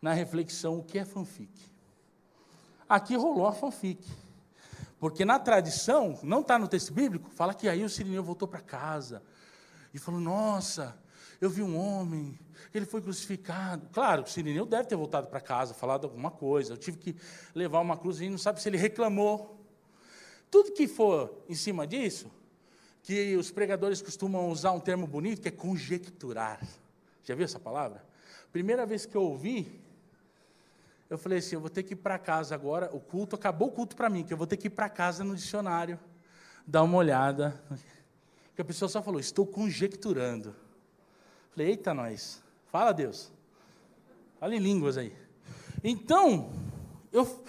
[0.00, 1.52] na reflexão o que é fanfic.
[2.88, 4.06] Aqui rolou a fanfic.
[4.98, 8.60] Porque na tradição, não está no texto bíblico, fala que aí o Sirineu voltou para
[8.60, 9.22] casa
[9.92, 10.96] e falou: Nossa,
[11.40, 12.38] eu vi um homem,
[12.72, 13.88] ele foi crucificado.
[13.92, 16.72] Claro, o Sirineu deve ter voltado para casa, falado alguma coisa.
[16.72, 17.16] Eu tive que
[17.54, 19.58] levar uma cruz e não sabe se ele reclamou.
[20.50, 22.30] Tudo que for em cima disso,
[23.02, 26.60] que os pregadores costumam usar um termo bonito, que é conjecturar.
[27.24, 28.04] Já viu essa palavra?
[28.52, 29.80] Primeira vez que eu ouvi,
[31.10, 32.88] eu falei assim: eu vou ter que ir para casa agora.
[32.94, 35.24] O culto, acabou o culto para mim, que eu vou ter que ir para casa
[35.24, 35.98] no dicionário,
[36.66, 37.60] dar uma olhada.
[38.52, 40.54] Porque a pessoa só falou: estou conjecturando.
[41.52, 42.42] Falei: eita, nós.
[42.70, 43.32] Fala, Deus.
[44.38, 45.16] Fala em línguas aí.
[45.82, 46.52] Então,
[47.10, 47.44] eu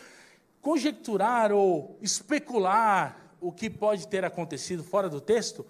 [0.62, 5.66] conjecturar ou especular o que pode ter acontecido fora do texto,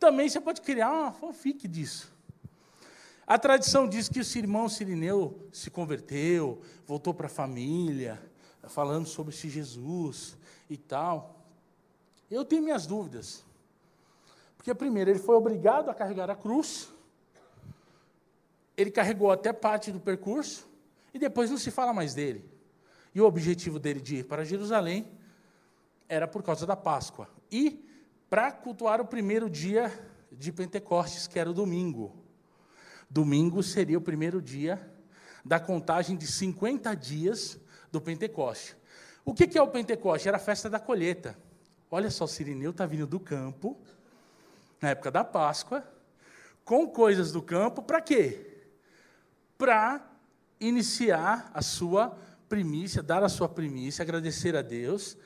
[0.00, 2.10] também você pode criar uma fanfic disso.
[3.26, 8.18] A tradição diz que o irmão Sirineu se converteu, voltou para a família,
[8.68, 10.34] falando sobre esse Jesus
[10.70, 11.44] e tal.
[12.30, 13.44] Eu tenho minhas dúvidas.
[14.68, 16.92] Porque, primeiro, ele foi obrigado a carregar a cruz,
[18.76, 20.68] ele carregou até parte do percurso,
[21.14, 22.44] e depois não se fala mais dele.
[23.14, 25.10] E o objetivo dele de ir para Jerusalém
[26.06, 27.30] era por causa da Páscoa.
[27.50, 27.82] E
[28.28, 29.90] para cultuar o primeiro dia
[30.30, 32.14] de Pentecostes, que era o domingo.
[33.08, 34.86] Domingo seria o primeiro dia
[35.42, 37.58] da contagem de 50 dias
[37.90, 38.76] do Pentecoste.
[39.24, 40.28] O que é o Pentecoste?
[40.28, 41.34] Era a festa da colheita.
[41.90, 43.80] Olha só, Sirineu está vindo do campo,
[44.80, 45.84] na época da Páscoa,
[46.64, 48.46] com coisas do campo, para quê?
[49.56, 50.06] Para
[50.60, 52.16] iniciar a sua
[52.48, 55.16] primícia, dar a sua primícia, agradecer a Deus,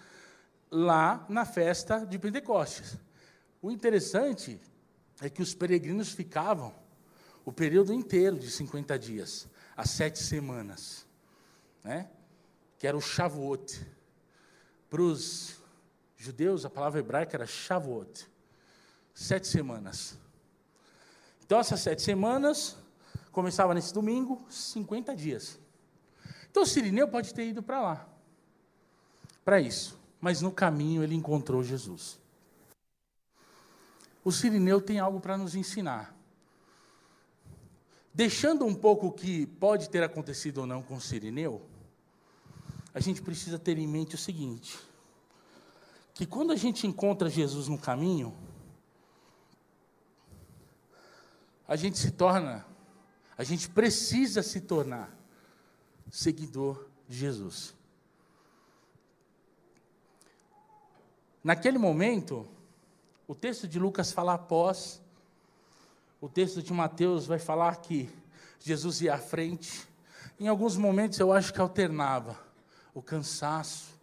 [0.70, 2.96] lá na festa de Pentecostes.
[3.60, 4.60] O interessante
[5.20, 6.74] é que os peregrinos ficavam
[7.44, 11.06] o período inteiro de 50 dias, as sete semanas,
[11.82, 12.08] né?
[12.78, 13.80] que era o Shavuot.
[14.88, 15.56] Para os
[16.16, 18.28] judeus, a palavra hebraica era Shavuot,
[19.14, 20.18] sete semanas.
[21.44, 22.76] Então, essas sete semanas
[23.30, 25.58] começava nesse domingo, 50 dias.
[26.50, 28.08] Então, o Sirineu pode ter ido para lá,
[29.44, 32.16] para isso mas no caminho ele encontrou Jesus.
[34.24, 36.16] O Sirineu tem algo para nos ensinar.
[38.14, 41.60] Deixando um pouco o que pode ter acontecido ou não com o Sirineu,
[42.94, 44.78] a gente precisa ter em mente o seguinte:
[46.14, 48.32] que quando a gente encontra Jesus no caminho,
[51.66, 52.66] a gente se torna,
[53.36, 55.16] a gente precisa se tornar
[56.12, 57.74] seguidor de Jesus.
[61.42, 62.46] Naquele momento,
[63.26, 65.00] o texto de Lucas fala após,
[66.20, 68.08] o texto de Mateus vai falar que
[68.60, 69.88] Jesus ia à frente.
[70.38, 72.38] Em alguns momentos eu acho que alternava
[72.94, 73.98] o cansaço,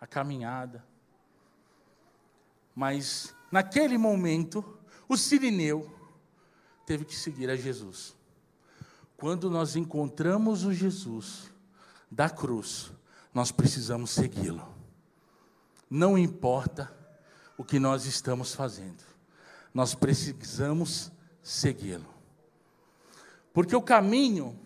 [0.00, 0.84] a caminhada.
[2.74, 4.77] Mas naquele momento,
[5.08, 5.90] o sirineu
[6.86, 8.14] teve que seguir a Jesus.
[9.16, 11.50] Quando nós encontramos o Jesus
[12.10, 12.92] da cruz,
[13.34, 14.78] nós precisamos segui-lo
[15.90, 16.92] não importa
[17.56, 19.02] o que nós estamos fazendo,
[19.72, 21.10] nós precisamos
[21.42, 22.06] segui-lo.
[23.52, 24.58] Porque o caminho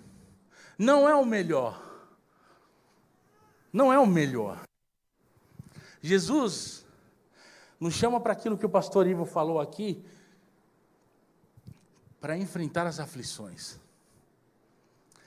[0.76, 1.80] não é o melhor.
[3.72, 4.62] Não é o melhor.
[6.02, 6.84] Jesus
[7.80, 10.04] nos chama para aquilo que o pastor Ivo falou aqui,
[12.22, 13.80] para enfrentar as aflições.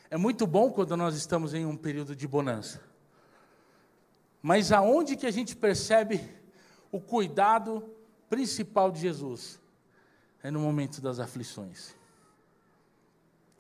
[0.10, 2.82] É muito bom quando nós estamos em um período de bonança.
[4.42, 6.24] Mas aonde que a gente percebe
[6.90, 7.84] o cuidado
[8.30, 9.60] principal de Jesus?
[10.42, 11.94] É no momento das aflições.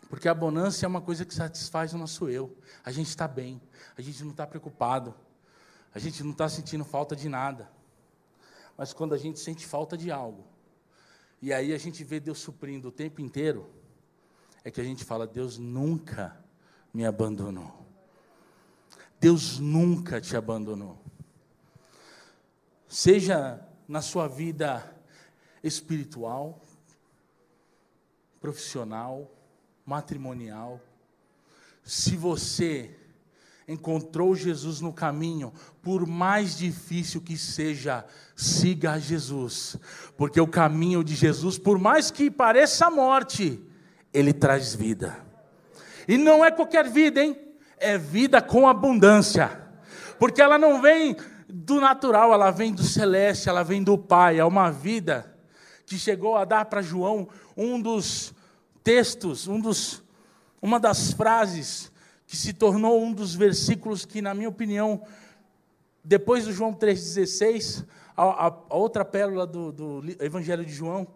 [0.07, 2.57] Porque a bonança é uma coisa que satisfaz o nosso eu.
[2.85, 3.61] A gente está bem,
[3.97, 5.13] a gente não está preocupado,
[5.93, 7.69] a gente não está sentindo falta de nada.
[8.77, 10.54] Mas quando a gente sente falta de algo,
[11.41, 13.69] e aí a gente vê Deus suprindo o tempo inteiro,
[14.63, 16.43] é que a gente fala: Deus nunca
[16.93, 17.85] me abandonou.
[19.19, 21.01] Deus nunca te abandonou.
[22.87, 24.95] Seja na sua vida
[25.63, 26.61] espiritual,
[28.39, 29.31] profissional,
[29.85, 30.81] matrimonial,
[31.83, 32.95] se você
[33.67, 35.51] encontrou Jesus no caminho,
[35.81, 38.05] por mais difícil que seja,
[38.35, 39.77] siga Jesus,
[40.15, 43.59] porque o caminho de Jesus, por mais que pareça morte,
[44.13, 45.17] ele traz vida.
[46.07, 47.45] E não é qualquer vida, hein?
[47.77, 49.61] é vida com abundância,
[50.17, 51.15] porque ela não vem
[51.47, 54.39] do natural, ela vem do celeste, ela vem do Pai.
[54.39, 55.35] É uma vida
[55.85, 58.33] que chegou a dar para João um dos
[58.83, 60.03] textos, um dos,
[60.61, 61.91] uma das frases
[62.35, 65.01] que se tornou um dos versículos que, na minha opinião,
[66.03, 71.07] depois do João 3,16, a, a, outra pérola do, do Evangelho de João,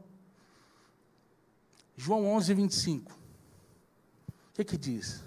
[1.97, 3.11] João 11, 25.
[3.11, 3.17] O
[4.53, 5.21] que, que diz?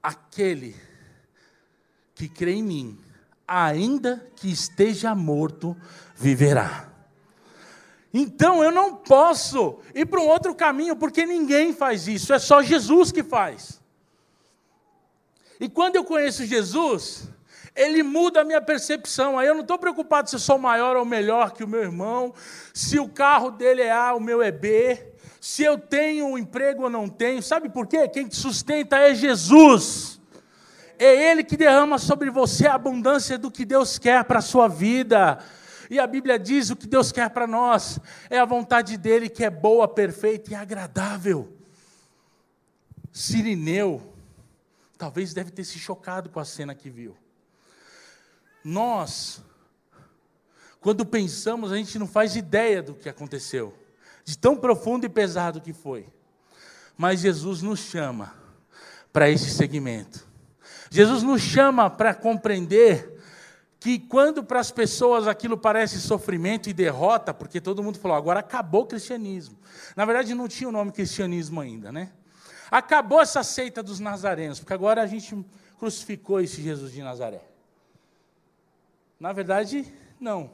[0.00, 0.76] Aquele
[2.14, 2.98] que crê em mim,
[3.48, 5.76] ainda que esteja morto,
[6.14, 6.92] viverá.
[8.12, 12.62] Então eu não posso ir para um outro caminho, porque ninguém faz isso, é só
[12.62, 13.82] Jesus que faz.
[15.60, 17.28] E quando eu conheço Jesus,
[17.74, 19.38] ele muda a minha percepção.
[19.38, 22.32] Aí eu não estou preocupado se eu sou maior ou melhor que o meu irmão,
[22.72, 26.84] se o carro dele é A, o meu é B, se eu tenho um emprego
[26.84, 27.42] ou não tenho.
[27.42, 28.08] Sabe por quê?
[28.08, 30.20] Quem te sustenta é Jesus.
[30.98, 34.68] É Ele que derrama sobre você a abundância do que Deus quer para a sua
[34.68, 35.38] vida.
[35.90, 37.98] E a Bíblia diz o que Deus quer para nós
[38.30, 41.52] é a vontade dele que é boa, perfeita e agradável.
[43.12, 44.13] Sirineu,
[44.96, 47.16] talvez deve ter se chocado com a cena que viu.
[48.64, 49.42] Nós,
[50.80, 53.74] quando pensamos, a gente não faz ideia do que aconteceu,
[54.24, 56.06] de tão profundo e pesado que foi.
[56.96, 58.34] Mas Jesus nos chama
[59.12, 60.26] para esse segmento.
[60.90, 63.14] Jesus nos chama para compreender
[63.80, 68.40] que quando para as pessoas aquilo parece sofrimento e derrota, porque todo mundo falou, agora
[68.40, 69.58] acabou o cristianismo.
[69.94, 72.10] Na verdade não tinha o nome cristianismo ainda, né?
[72.74, 75.46] Acabou essa seita dos nazarenos, porque agora a gente
[75.78, 77.40] crucificou esse Jesus de Nazaré.
[79.20, 80.50] Na verdade, não.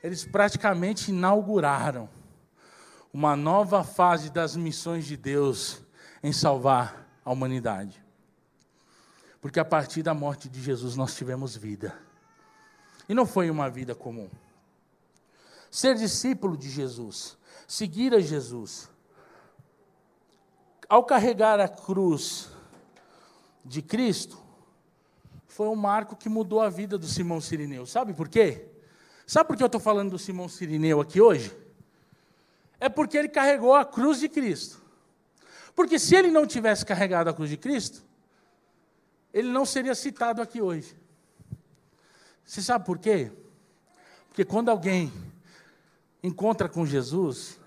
[0.00, 2.08] Eles praticamente inauguraram
[3.12, 5.82] uma nova fase das missões de Deus
[6.22, 8.00] em salvar a humanidade.
[9.40, 11.98] Porque a partir da morte de Jesus nós tivemos vida.
[13.08, 14.30] E não foi uma vida comum.
[15.68, 18.88] Ser discípulo de Jesus, seguir a Jesus,
[20.88, 22.48] ao carregar a cruz
[23.64, 24.38] de Cristo,
[25.46, 27.86] foi um marco que mudou a vida do Simão Sirineu.
[27.86, 28.66] Sabe por quê?
[29.26, 31.56] Sabe por que eu estou falando do Simão Sirineu aqui hoje?
[32.78, 34.82] É porque ele carregou a cruz de Cristo.
[35.74, 38.02] Porque se ele não tivesse carregado a cruz de Cristo,
[39.32, 40.96] ele não seria citado aqui hoje.
[42.44, 43.32] Você sabe por quê?
[44.28, 45.12] Porque quando alguém
[46.22, 47.58] encontra com Jesus,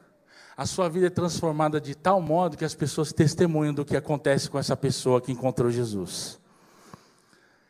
[0.58, 4.50] a sua vida é transformada de tal modo que as pessoas testemunham do que acontece
[4.50, 6.40] com essa pessoa que encontrou Jesus.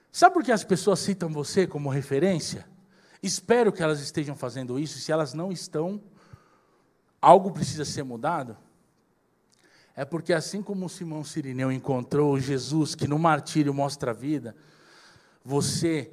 [0.10, 2.66] Sabe por que as pessoas citam você como referência?
[3.22, 5.00] Espero que elas estejam fazendo isso.
[5.00, 6.02] Se elas não estão,
[7.22, 8.56] algo precisa ser mudado.
[9.94, 14.56] É porque assim como Simão Sirineu encontrou Jesus, que no martírio mostra a vida,
[15.44, 16.10] você,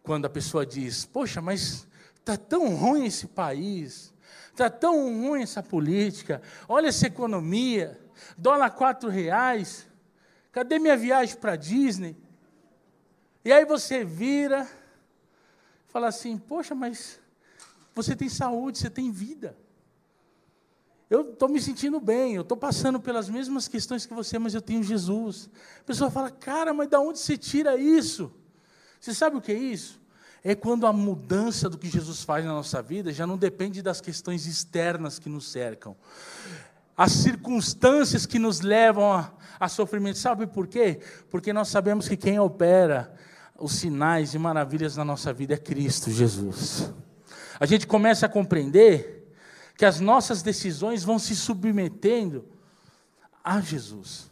[0.00, 4.12] quando a pessoa diz, poxa, mas está tão ruim esse país,
[4.50, 7.98] está tão ruim essa política, olha essa economia,
[8.36, 9.86] dólar quatro reais,
[10.50, 12.16] cadê minha viagem para Disney?
[13.44, 14.68] E aí você vira,
[15.88, 17.18] fala assim: Poxa, mas
[17.94, 19.56] você tem saúde, você tem vida.
[21.10, 24.62] Eu estou me sentindo bem, eu estou passando pelas mesmas questões que você, mas eu
[24.62, 25.50] tenho Jesus.
[25.80, 28.32] A pessoa fala: Cara, mas de onde você tira isso?
[29.00, 30.01] Você sabe o que é isso?
[30.44, 34.00] É quando a mudança do que Jesus faz na nossa vida já não depende das
[34.00, 35.96] questões externas que nos cercam.
[36.96, 40.18] As circunstâncias que nos levam a, a sofrimento.
[40.18, 41.00] Sabe por quê?
[41.30, 43.14] Porque nós sabemos que quem opera
[43.58, 46.92] os sinais e maravilhas na nossa vida é Cristo Jesus.
[47.60, 49.32] A gente começa a compreender
[49.76, 52.44] que as nossas decisões vão se submetendo
[53.44, 54.30] a Jesus.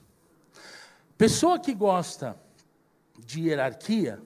[1.17, 2.37] Pessoa que gosta
[3.19, 4.21] de hierarquia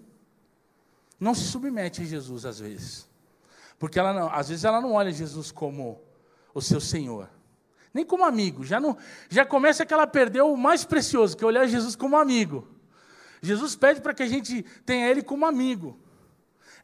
[1.18, 3.08] não se submete a Jesus às vezes.
[3.78, 6.00] Porque ela não, às vezes ela não olha Jesus como
[6.54, 7.28] o seu Senhor,
[7.92, 8.64] nem como amigo.
[8.64, 8.96] Já não,
[9.28, 12.68] já começa que ela perdeu o mais precioso, que é olhar Jesus como amigo.
[13.42, 15.98] Jesus pede para que a gente tenha Ele como amigo.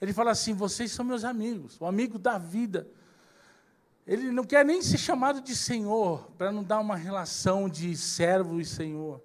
[0.00, 2.88] Ele fala assim: vocês são meus amigos, o amigo da vida.
[4.06, 8.60] Ele não quer nem ser chamado de Senhor, para não dar uma relação de servo
[8.60, 9.22] e Senhor.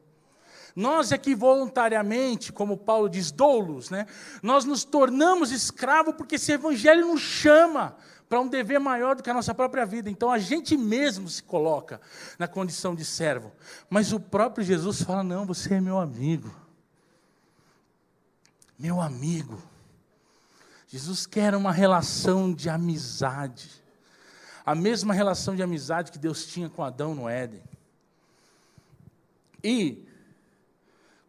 [0.75, 4.05] Nós é que voluntariamente, como Paulo diz, doulos, né?
[4.43, 7.95] nós nos tornamos escravos porque esse evangelho nos chama
[8.27, 10.09] para um dever maior do que a nossa própria vida.
[10.09, 12.01] Então a gente mesmo se coloca
[12.37, 13.51] na condição de servo.
[13.89, 16.65] Mas o próprio Jesus fala: não, você é meu amigo
[18.77, 19.61] meu amigo.
[20.87, 23.83] Jesus quer uma relação de amizade.
[24.65, 27.63] A mesma relação de amizade que Deus tinha com Adão no Éden.
[29.63, 30.05] E,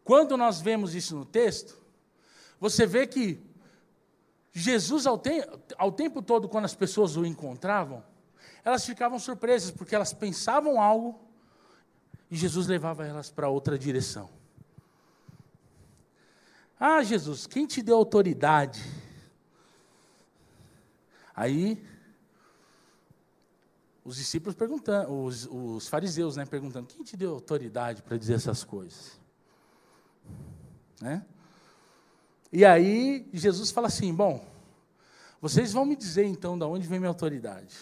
[0.07, 1.77] quando nós vemos isso no texto,
[2.57, 3.45] você vê que
[4.53, 5.45] Jesus, ao, te
[5.77, 8.01] ao tempo todo, quando as pessoas o encontravam,
[8.63, 11.19] elas ficavam surpresas, porque elas pensavam algo,
[12.31, 14.29] E Jesus levava elas para outra direção.
[16.79, 18.81] Ah, Jesus, quem te deu autoridade?
[21.35, 21.85] Aí,
[24.05, 28.63] os discípulos perguntando, os, os fariseus, né, perguntando: quem te deu autoridade para dizer essas
[28.63, 29.26] coisas?
[31.01, 31.25] Né?
[32.51, 34.45] E aí, Jesus fala assim: bom,
[35.41, 37.75] vocês vão me dizer então de onde vem minha autoridade.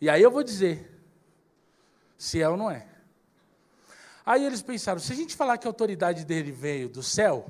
[0.00, 0.98] E aí eu vou dizer
[2.16, 2.86] se é ou não é.
[4.24, 7.46] Aí eles pensaram: se a gente falar que a autoridade dele veio do céu,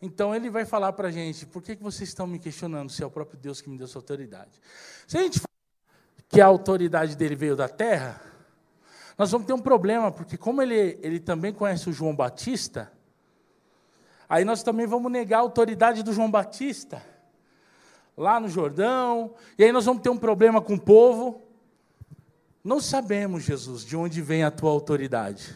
[0.00, 3.02] então ele vai falar para a gente: por que, que vocês estão me questionando se
[3.02, 4.60] é o próprio Deus que me deu essa autoridade?
[5.06, 5.48] Se a gente falar
[6.28, 8.20] que a autoridade dele veio da terra,
[9.16, 12.92] nós vamos ter um problema, porque como ele, ele também conhece o João Batista,
[14.28, 17.02] aí nós também vamos negar a autoridade do João Batista
[18.16, 21.40] lá no Jordão, e aí nós vamos ter um problema com o povo.
[22.64, 25.54] Não sabemos, Jesus, de onde vem a tua autoridade.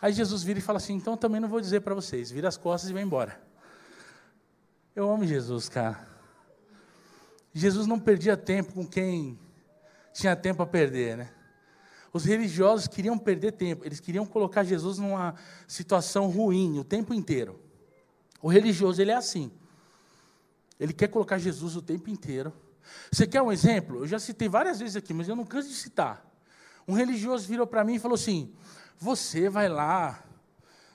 [0.00, 2.56] Aí Jesus vira e fala assim: então também não vou dizer para vocês, vira as
[2.56, 3.40] costas e vai embora.
[4.94, 6.08] Eu amo Jesus, cara.
[7.52, 9.38] Jesus não perdia tempo com quem
[10.12, 11.30] tinha tempo a perder, né?
[12.12, 15.34] Os religiosos queriam perder tempo, eles queriam colocar Jesus numa
[15.68, 17.60] situação ruim o tempo inteiro.
[18.42, 19.50] O religioso, ele é assim.
[20.78, 22.52] Ele quer colocar Jesus o tempo inteiro.
[23.12, 23.98] Você quer um exemplo?
[23.98, 26.26] Eu já citei várias vezes aqui, mas eu não canso de citar.
[26.88, 28.52] Um religioso virou para mim e falou assim:
[28.98, 30.24] Você vai lá,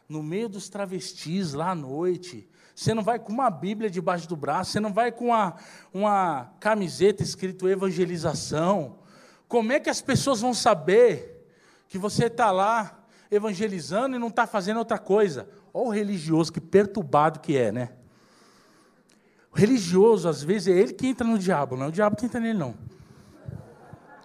[0.10, 4.36] no meio dos travestis, lá à noite, você não vai com uma Bíblia debaixo do
[4.36, 5.56] braço, você não vai com uma,
[5.94, 9.00] uma camiseta escrito evangelização.
[9.48, 11.48] Como é que as pessoas vão saber
[11.88, 15.48] que você está lá evangelizando e não está fazendo outra coisa?
[15.74, 17.90] Olha o religioso, que perturbado que é, né?
[19.52, 22.26] O religioso, às vezes, é ele que entra no diabo, não é o diabo que
[22.26, 22.76] entra nele, não.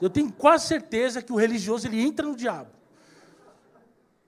[0.00, 2.70] Eu tenho quase certeza que o religioso ele entra no diabo.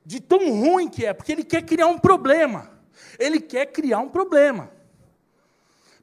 [0.05, 2.70] De tão ruim que é, porque ele quer criar um problema.
[3.18, 4.70] Ele quer criar um problema.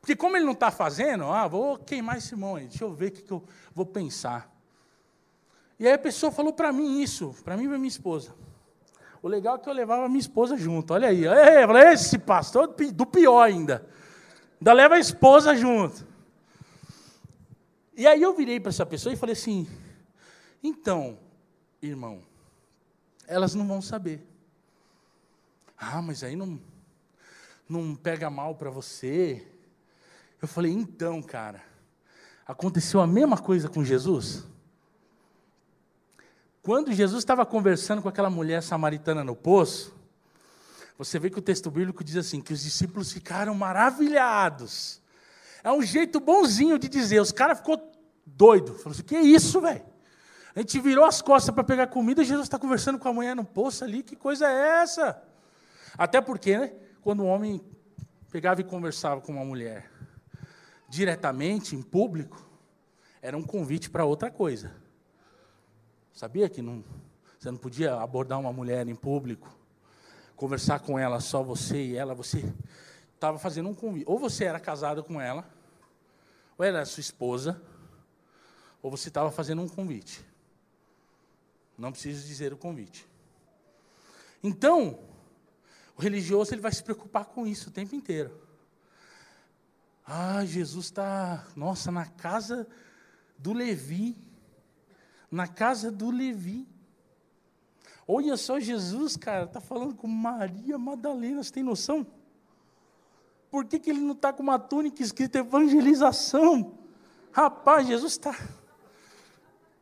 [0.01, 3.11] Porque como ele não está fazendo, ah, vou queimar esse monte, deixa eu ver o
[3.11, 3.43] que, que eu
[3.75, 4.49] vou pensar.
[5.79, 8.35] E aí a pessoa falou para mim isso, para mim e para minha esposa.
[9.21, 11.23] O legal é que eu levava minha esposa junto, olha aí.
[11.23, 13.87] Eu falei, esse pastor do pior ainda.
[14.59, 16.05] Ainda leva a esposa junto.
[17.95, 19.67] E aí eu virei para essa pessoa e falei assim:
[20.63, 21.17] então,
[21.81, 22.21] irmão,
[23.27, 24.25] elas não vão saber.
[25.77, 26.59] Ah, mas aí não,
[27.67, 29.45] não pega mal para você.
[30.41, 31.61] Eu falei: então, cara,
[32.45, 34.45] aconteceu a mesma coisa com Jesus?
[36.69, 39.91] Quando Jesus estava conversando com aquela mulher samaritana no poço,
[40.99, 45.01] você vê que o texto bíblico diz assim: que os discípulos ficaram maravilhados.
[45.63, 47.91] É um jeito bonzinho de dizer, os caras ficou
[48.23, 48.75] doido.
[48.75, 49.83] Falou assim: que isso, velho?
[50.55, 53.35] A gente virou as costas para pegar comida, e Jesus está conversando com a mulher
[53.35, 55.19] no poço ali, que coisa é essa?
[55.97, 57.63] Até porque, né, quando o homem
[58.31, 59.89] pegava e conversava com uma mulher
[60.87, 62.47] diretamente, em público,
[63.23, 64.78] era um convite para outra coisa.
[66.19, 66.83] Sabia que não,
[67.39, 69.57] você não podia abordar uma mulher em público?
[70.35, 72.43] conversar com ela só você e ela, você
[73.13, 74.05] estava fazendo um convite.
[74.05, 75.49] Ou você era casado com ela,
[76.57, 77.61] ou era sua esposa,
[78.81, 80.21] ou você estava fazendo um convite.
[81.77, 83.07] Não preciso dizer o convite.
[84.43, 84.99] Então,
[85.95, 88.41] o religioso ele vai se preocupar com isso o tempo inteiro.
[90.05, 92.67] Ah, Jesus está, nossa, na casa
[93.37, 94.28] do Levi.
[95.31, 96.67] Na casa do Levi.
[98.07, 102.07] Olha só, Jesus, cara, está falando com Maria Madalena, você tem noção?
[103.51, 106.77] Por que, que ele não está com uma túnica escrita evangelização?
[107.31, 108.35] Rapaz, Jesus está.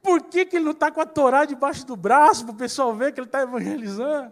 [0.02, 2.96] Por que, que ele não está com a Torá debaixo do braço para o pessoal
[2.96, 4.32] ver que ele está evangelizando?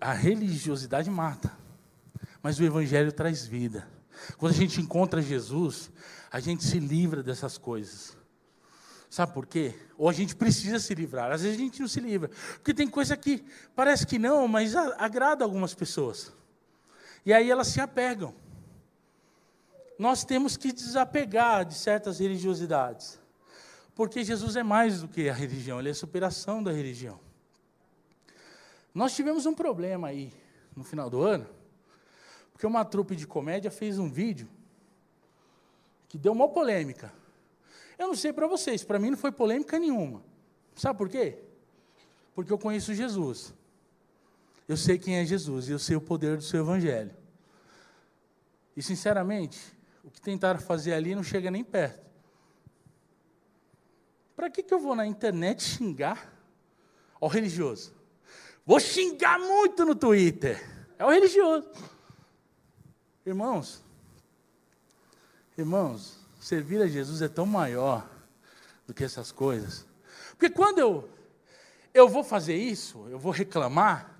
[0.00, 1.52] A religiosidade mata,
[2.42, 3.88] mas o Evangelho traz vida.
[4.36, 5.90] Quando a gente encontra Jesus,
[6.30, 8.16] a gente se livra dessas coisas.
[9.10, 9.74] Sabe por quê?
[9.98, 11.32] Ou a gente precisa se livrar.
[11.32, 12.30] Às vezes a gente não se livra.
[12.54, 16.32] Porque tem coisa que parece que não, mas agrada algumas pessoas.
[17.26, 18.32] E aí elas se apegam.
[19.98, 23.18] Nós temos que desapegar de certas religiosidades.
[23.96, 27.18] Porque Jesus é mais do que a religião, ele é a superação da religião.
[28.94, 30.32] Nós tivemos um problema aí
[30.74, 31.46] no final do ano,
[32.52, 34.48] porque uma trupe de comédia fez um vídeo
[36.10, 37.12] que deu uma polêmica.
[37.96, 40.22] Eu não sei para vocês, para mim não foi polêmica nenhuma.
[40.74, 41.38] Sabe por quê?
[42.34, 43.54] Porque eu conheço Jesus.
[44.66, 47.14] Eu sei quem é Jesus e eu sei o poder do seu evangelho.
[48.76, 49.60] E sinceramente,
[50.02, 52.10] o que tentaram fazer ali não chega nem perto.
[54.34, 56.34] Para que, que eu vou na internet xingar
[57.20, 57.94] o religioso?
[58.66, 60.60] Vou xingar muito no Twitter.
[60.98, 61.70] É o religioso.
[63.24, 63.84] Irmãos,
[65.60, 68.08] irmãos, servir a Jesus é tão maior
[68.86, 69.86] do que essas coisas.
[70.30, 71.08] Porque quando eu,
[71.92, 74.18] eu vou fazer isso, eu vou reclamar,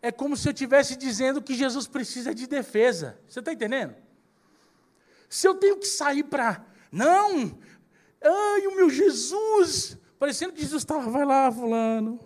[0.00, 3.18] é como se eu estivesse dizendo que Jesus precisa de defesa.
[3.28, 3.94] Você está entendendo?
[5.28, 6.64] Se eu tenho que sair para.
[6.92, 7.58] Não!
[8.22, 9.98] Ai, o meu Jesus!
[10.18, 12.18] Parecendo que Jesus estava, vai lá, fulano.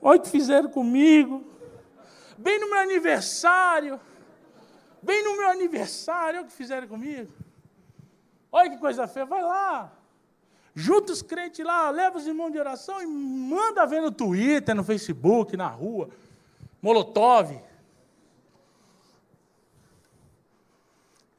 [0.00, 1.44] Olha o que fizeram comigo.
[2.38, 4.00] Bem no meu aniversário.
[5.06, 7.32] Bem no meu aniversário, olha o que fizeram comigo.
[8.50, 9.92] Olha que coisa feia, vai lá.
[10.74, 14.82] Junta os crentes lá, leva os irmãos de oração e manda ver no Twitter, no
[14.82, 16.10] Facebook, na rua.
[16.82, 17.62] Molotov.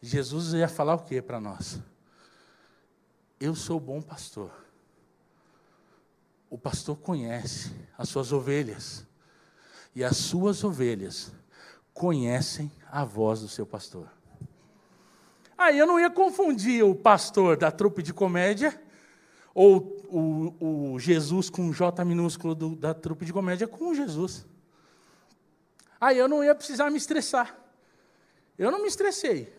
[0.02, 1.82] Jesus ia falar o que para nós?
[3.38, 4.50] Eu sou bom pastor.
[6.50, 9.06] O pastor conhece as suas ovelhas.
[9.94, 11.34] E as suas ovelhas
[11.98, 14.08] conhecem a voz do seu pastor.
[15.58, 18.80] Aí eu não ia confundir o pastor da trupe de comédia
[19.54, 24.46] ou o, o Jesus com J minúsculo do, da trupe de comédia com Jesus.
[26.00, 27.58] Aí eu não ia precisar me estressar.
[28.56, 29.52] Eu não me estressei.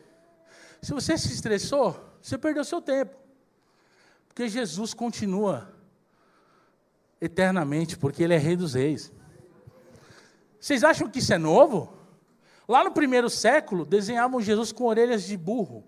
[0.80, 3.16] Se você se estressou, você perdeu seu tempo.
[4.28, 5.74] Porque Jesus continua
[7.20, 9.12] eternamente, porque Ele é Rei dos Reis.
[10.61, 11.98] Vocês acham que isso é novo?
[12.69, 15.83] Lá no primeiro século, desenhavam Jesus com orelhas de burro.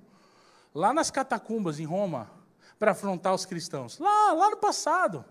[0.75, 2.31] Lá nas catacumbas, em Roma,
[2.79, 3.99] para afrontar os cristãos?
[3.99, 5.23] Lá, lá no passado.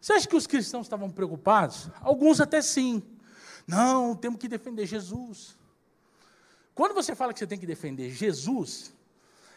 [0.00, 1.90] Você acha que os cristãos estavam preocupados?
[2.00, 3.02] Alguns até sim.
[3.66, 5.56] Não, temos que defender Jesus.
[6.74, 8.94] Quando você fala que você tem que defender Jesus,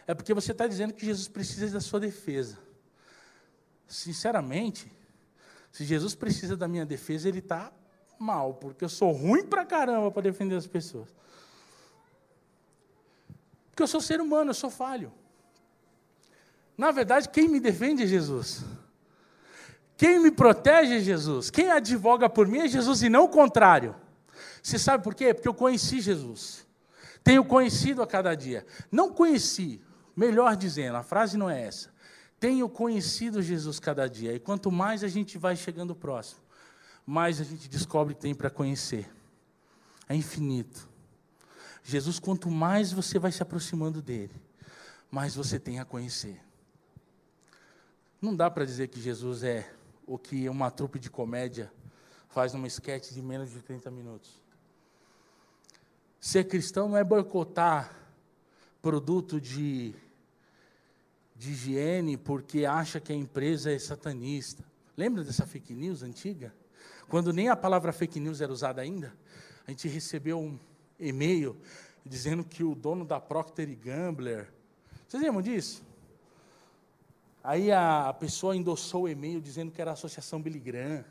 [0.06, 2.58] é porque você está dizendo que Jesus precisa da sua defesa.
[3.88, 4.92] Sinceramente,
[5.72, 7.72] se Jesus precisa da minha defesa, ele está
[8.20, 11.08] mal, porque eu sou ruim pra caramba para defender as pessoas.
[13.70, 15.12] Porque eu sou ser humano, eu sou falho.
[16.78, 18.64] Na verdade, quem me defende é Jesus.
[19.96, 21.50] Quem me protege é Jesus.
[21.50, 23.96] Quem advoga por mim é Jesus e não o contrário.
[24.62, 25.34] Você sabe por quê?
[25.34, 26.68] Porque eu conheci Jesus.
[27.24, 28.66] Tenho conhecido a cada dia.
[28.92, 29.82] Não conheci,
[30.16, 31.90] melhor dizendo, a frase não é essa.
[32.40, 34.34] Tenho conhecido Jesus cada dia.
[34.34, 36.42] E quanto mais a gente vai chegando próximo,
[37.08, 39.10] mais a gente descobre que tem para conhecer.
[40.10, 40.90] É infinito.
[41.82, 44.34] Jesus, quanto mais você vai se aproximando dele,
[45.10, 46.38] mais você tem a conhecer.
[48.22, 49.74] Não dá para dizer que Jesus é
[50.06, 51.72] o que uma trupe de comédia
[52.28, 54.30] faz numa esquete de menos de 30 minutos.
[56.20, 57.96] Ser cristão não é boicotar
[58.82, 59.96] produto de,
[61.38, 64.62] de higiene porque acha que a empresa é satanista.
[64.98, 66.54] Lembra dessa fake news antiga?
[67.10, 69.14] Quando nem a palavra fake news era usada ainda,
[69.66, 70.60] a gente recebeu um
[71.00, 71.56] e-mail
[72.06, 74.52] dizendo que o dono da Procter Gambler.
[75.08, 75.84] Vocês lembram disso?
[77.44, 81.06] Aí a pessoa endossou o e-mail dizendo que era a Associação Billy Graham.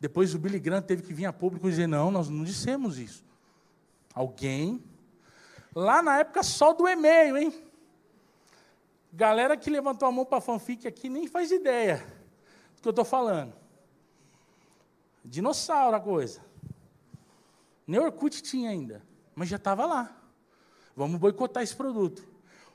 [0.00, 2.98] Depois o Billy Graham teve que vir a público e dizer: não, nós não dissemos
[2.98, 3.22] isso.
[4.12, 4.82] Alguém,
[5.74, 7.54] lá na época só do e-mail, hein?
[9.12, 12.04] Galera que levantou a mão para fanfic aqui nem faz ideia
[12.74, 13.59] do que eu estou falando.
[15.24, 16.40] Dinossauro a coisa.
[17.86, 19.02] Nem Orkut tinha ainda,
[19.34, 20.16] mas já estava lá.
[20.96, 22.26] Vamos boicotar esse produto.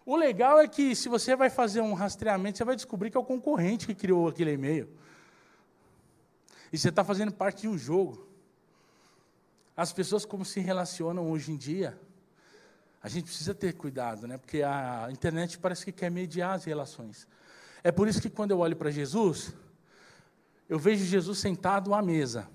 [0.06, 3.20] O legal é que se você vai fazer um rastreamento, você vai descobrir que é
[3.20, 4.90] o concorrente que criou aquele e-mail.
[6.72, 8.28] E você está fazendo parte de um jogo.
[9.76, 12.00] As pessoas como se relacionam hoje em dia,
[13.02, 14.38] a gente precisa ter cuidado, né?
[14.38, 17.28] Porque a internet parece que quer mediar as relações.
[17.84, 19.54] É por isso que quando eu olho para Jesus,
[20.68, 22.50] eu vejo Jesus sentado à mesa.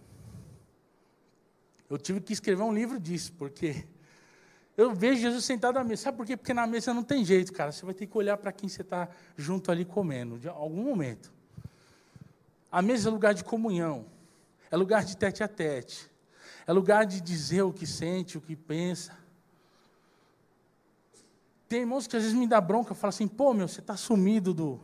[1.89, 3.85] Eu tive que escrever um livro disso, porque
[4.77, 6.03] eu vejo Jesus sentado à mesa.
[6.03, 6.37] Sabe por quê?
[6.37, 7.73] Porque na mesa não tem jeito, cara.
[7.73, 11.33] Você vai ter que olhar para quem você está junto ali comendo, de algum momento.
[12.71, 14.07] A mesa é lugar de comunhão,
[14.71, 16.09] é lugar de tete a tete,
[16.67, 19.19] é lugar de dizer o que sente, o que pensa.
[21.69, 24.55] Tem irmãos que às vezes me dá bronca, fala assim, pô, meu, você está sumido
[24.55, 24.81] do,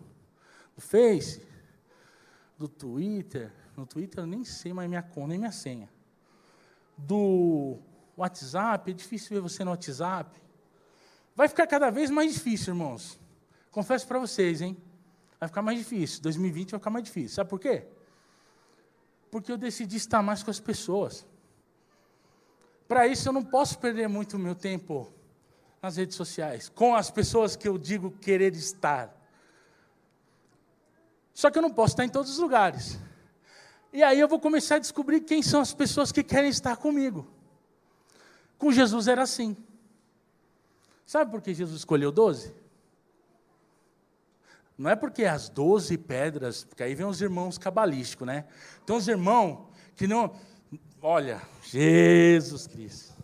[0.75, 1.41] do Face,
[2.59, 3.53] do Twitter.
[3.77, 5.89] No Twitter eu nem sei mais minha conta, nem minha senha.
[6.97, 7.79] Do
[8.17, 10.41] WhatsApp, é difícil ver você no WhatsApp.
[11.35, 13.19] Vai ficar cada vez mais difícil, irmãos.
[13.71, 14.77] Confesso para vocês, hein?
[15.39, 16.23] Vai ficar mais difícil.
[16.23, 17.37] 2020 vai ficar mais difícil.
[17.37, 17.87] Sabe por quê?
[19.31, 21.27] Porque eu decidi estar mais com as pessoas.
[22.89, 25.13] Para isso, eu não posso perder muito o meu tempo
[25.83, 29.16] nas redes sociais, com as pessoas que eu digo querer estar.
[31.37, 32.99] Só que eu não posso estar em todos os lugares.
[33.93, 37.29] E aí eu vou começar a descobrir quem são as pessoas que querem estar comigo.
[38.57, 39.55] Com Jesus era assim.
[41.05, 42.55] Sabe por que Jesus escolheu doze?
[44.79, 48.47] Não é porque as doze pedras, porque aí vem os irmãos cabalísticos, né?
[48.87, 50.35] Tem uns irmãos que não.
[51.03, 53.15] Olha, Jesus Cristo.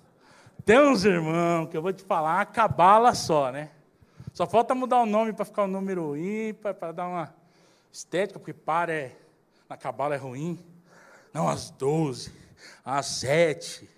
[0.66, 3.70] Tem uns irmãos que eu vou te falar, cabala só, né?
[4.34, 7.41] Só falta mudar o nome para ficar o número ímpar, para dar uma
[7.92, 9.16] estética, porque para é.
[9.68, 10.58] Na cabala é ruim.
[11.32, 12.32] Não, as doze,
[12.84, 13.88] as sete.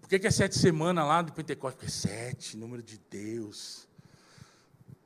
[0.00, 1.78] Por que, que é sete semanas lá do Pentecostes?
[1.78, 3.88] Porque é sete, número de Deus.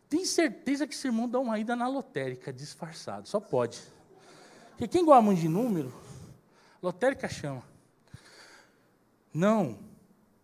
[0.08, 3.80] Tem certeza que esse irmão dá uma ida na lotérica, disfarçado, só pode.
[4.70, 5.92] Porque quem gosta muito de número,
[6.82, 7.62] lotérica chama.
[9.32, 9.78] Não,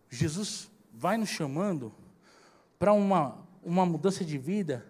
[0.09, 1.93] Jesus vai nos chamando
[2.77, 4.85] para uma, uma mudança de vida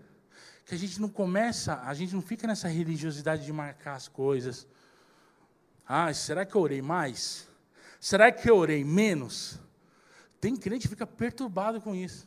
[0.71, 4.65] que a gente não começa, a gente não fica nessa religiosidade de marcar as coisas.
[5.85, 7.45] Ah, será que eu orei mais?
[7.99, 9.59] Será que eu orei menos?
[10.39, 12.25] Tem crente que fica perturbado com isso.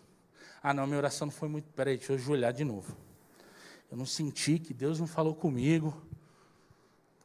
[0.63, 1.65] Ah, não, minha oração não foi muito.
[1.71, 2.95] Peraí, deixa eu ajoelhar de novo.
[3.91, 5.97] Eu não senti que Deus não falou comigo.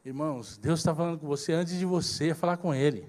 [0.02, 3.06] Irmãos, Deus está falando com você antes de você falar com Ele.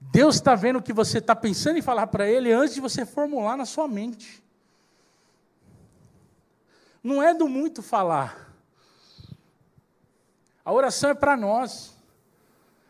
[0.00, 3.04] Deus está vendo o que você está pensando em falar para Ele antes de você
[3.04, 4.41] formular na sua mente.
[7.02, 8.54] Não é do muito falar.
[10.64, 11.96] A oração é para nós.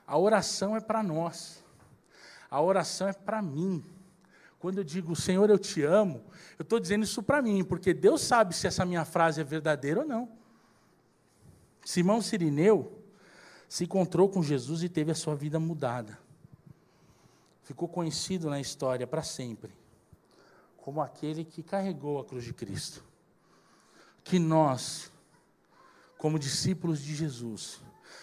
[0.06, 1.64] A oração é para nós.
[2.50, 3.82] A oração é para mim.
[4.58, 6.22] Quando eu digo, Senhor, eu te amo,
[6.58, 10.00] eu estou dizendo isso para mim, porque Deus sabe se essa minha frase é verdadeira
[10.00, 10.28] ou não.
[11.84, 13.02] Simão Sirineu
[13.68, 16.16] se encontrou com Jesus e teve a sua vida mudada
[17.62, 19.72] ficou conhecido na história para sempre
[20.76, 23.04] como aquele que carregou a cruz de Cristo.
[24.24, 25.10] Que nós,
[26.18, 27.80] como discípulos de Jesus,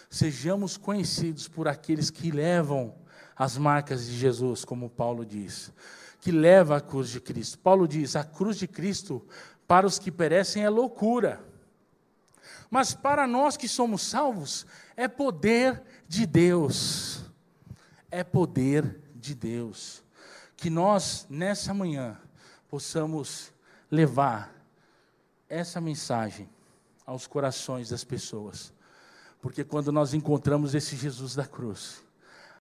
[0.10, 2.96] sejamos conhecidos por aqueles que levam
[3.36, 5.72] as marcas de Jesus, como Paulo diz,
[6.20, 7.58] que leva a cruz de Cristo.
[7.60, 9.26] Paulo diz: a cruz de Cristo
[9.68, 11.42] para os que perecem é loucura,
[12.70, 17.24] mas para nós que somos salvos é poder de Deus.
[18.12, 20.04] É poder de Deus.
[20.58, 22.20] Que nós, nessa manhã,
[22.68, 23.54] possamos
[23.90, 24.59] levar
[25.50, 26.48] essa mensagem
[27.06, 28.72] aos corações das pessoas.
[29.42, 32.04] Porque quando nós encontramos esse Jesus da cruz,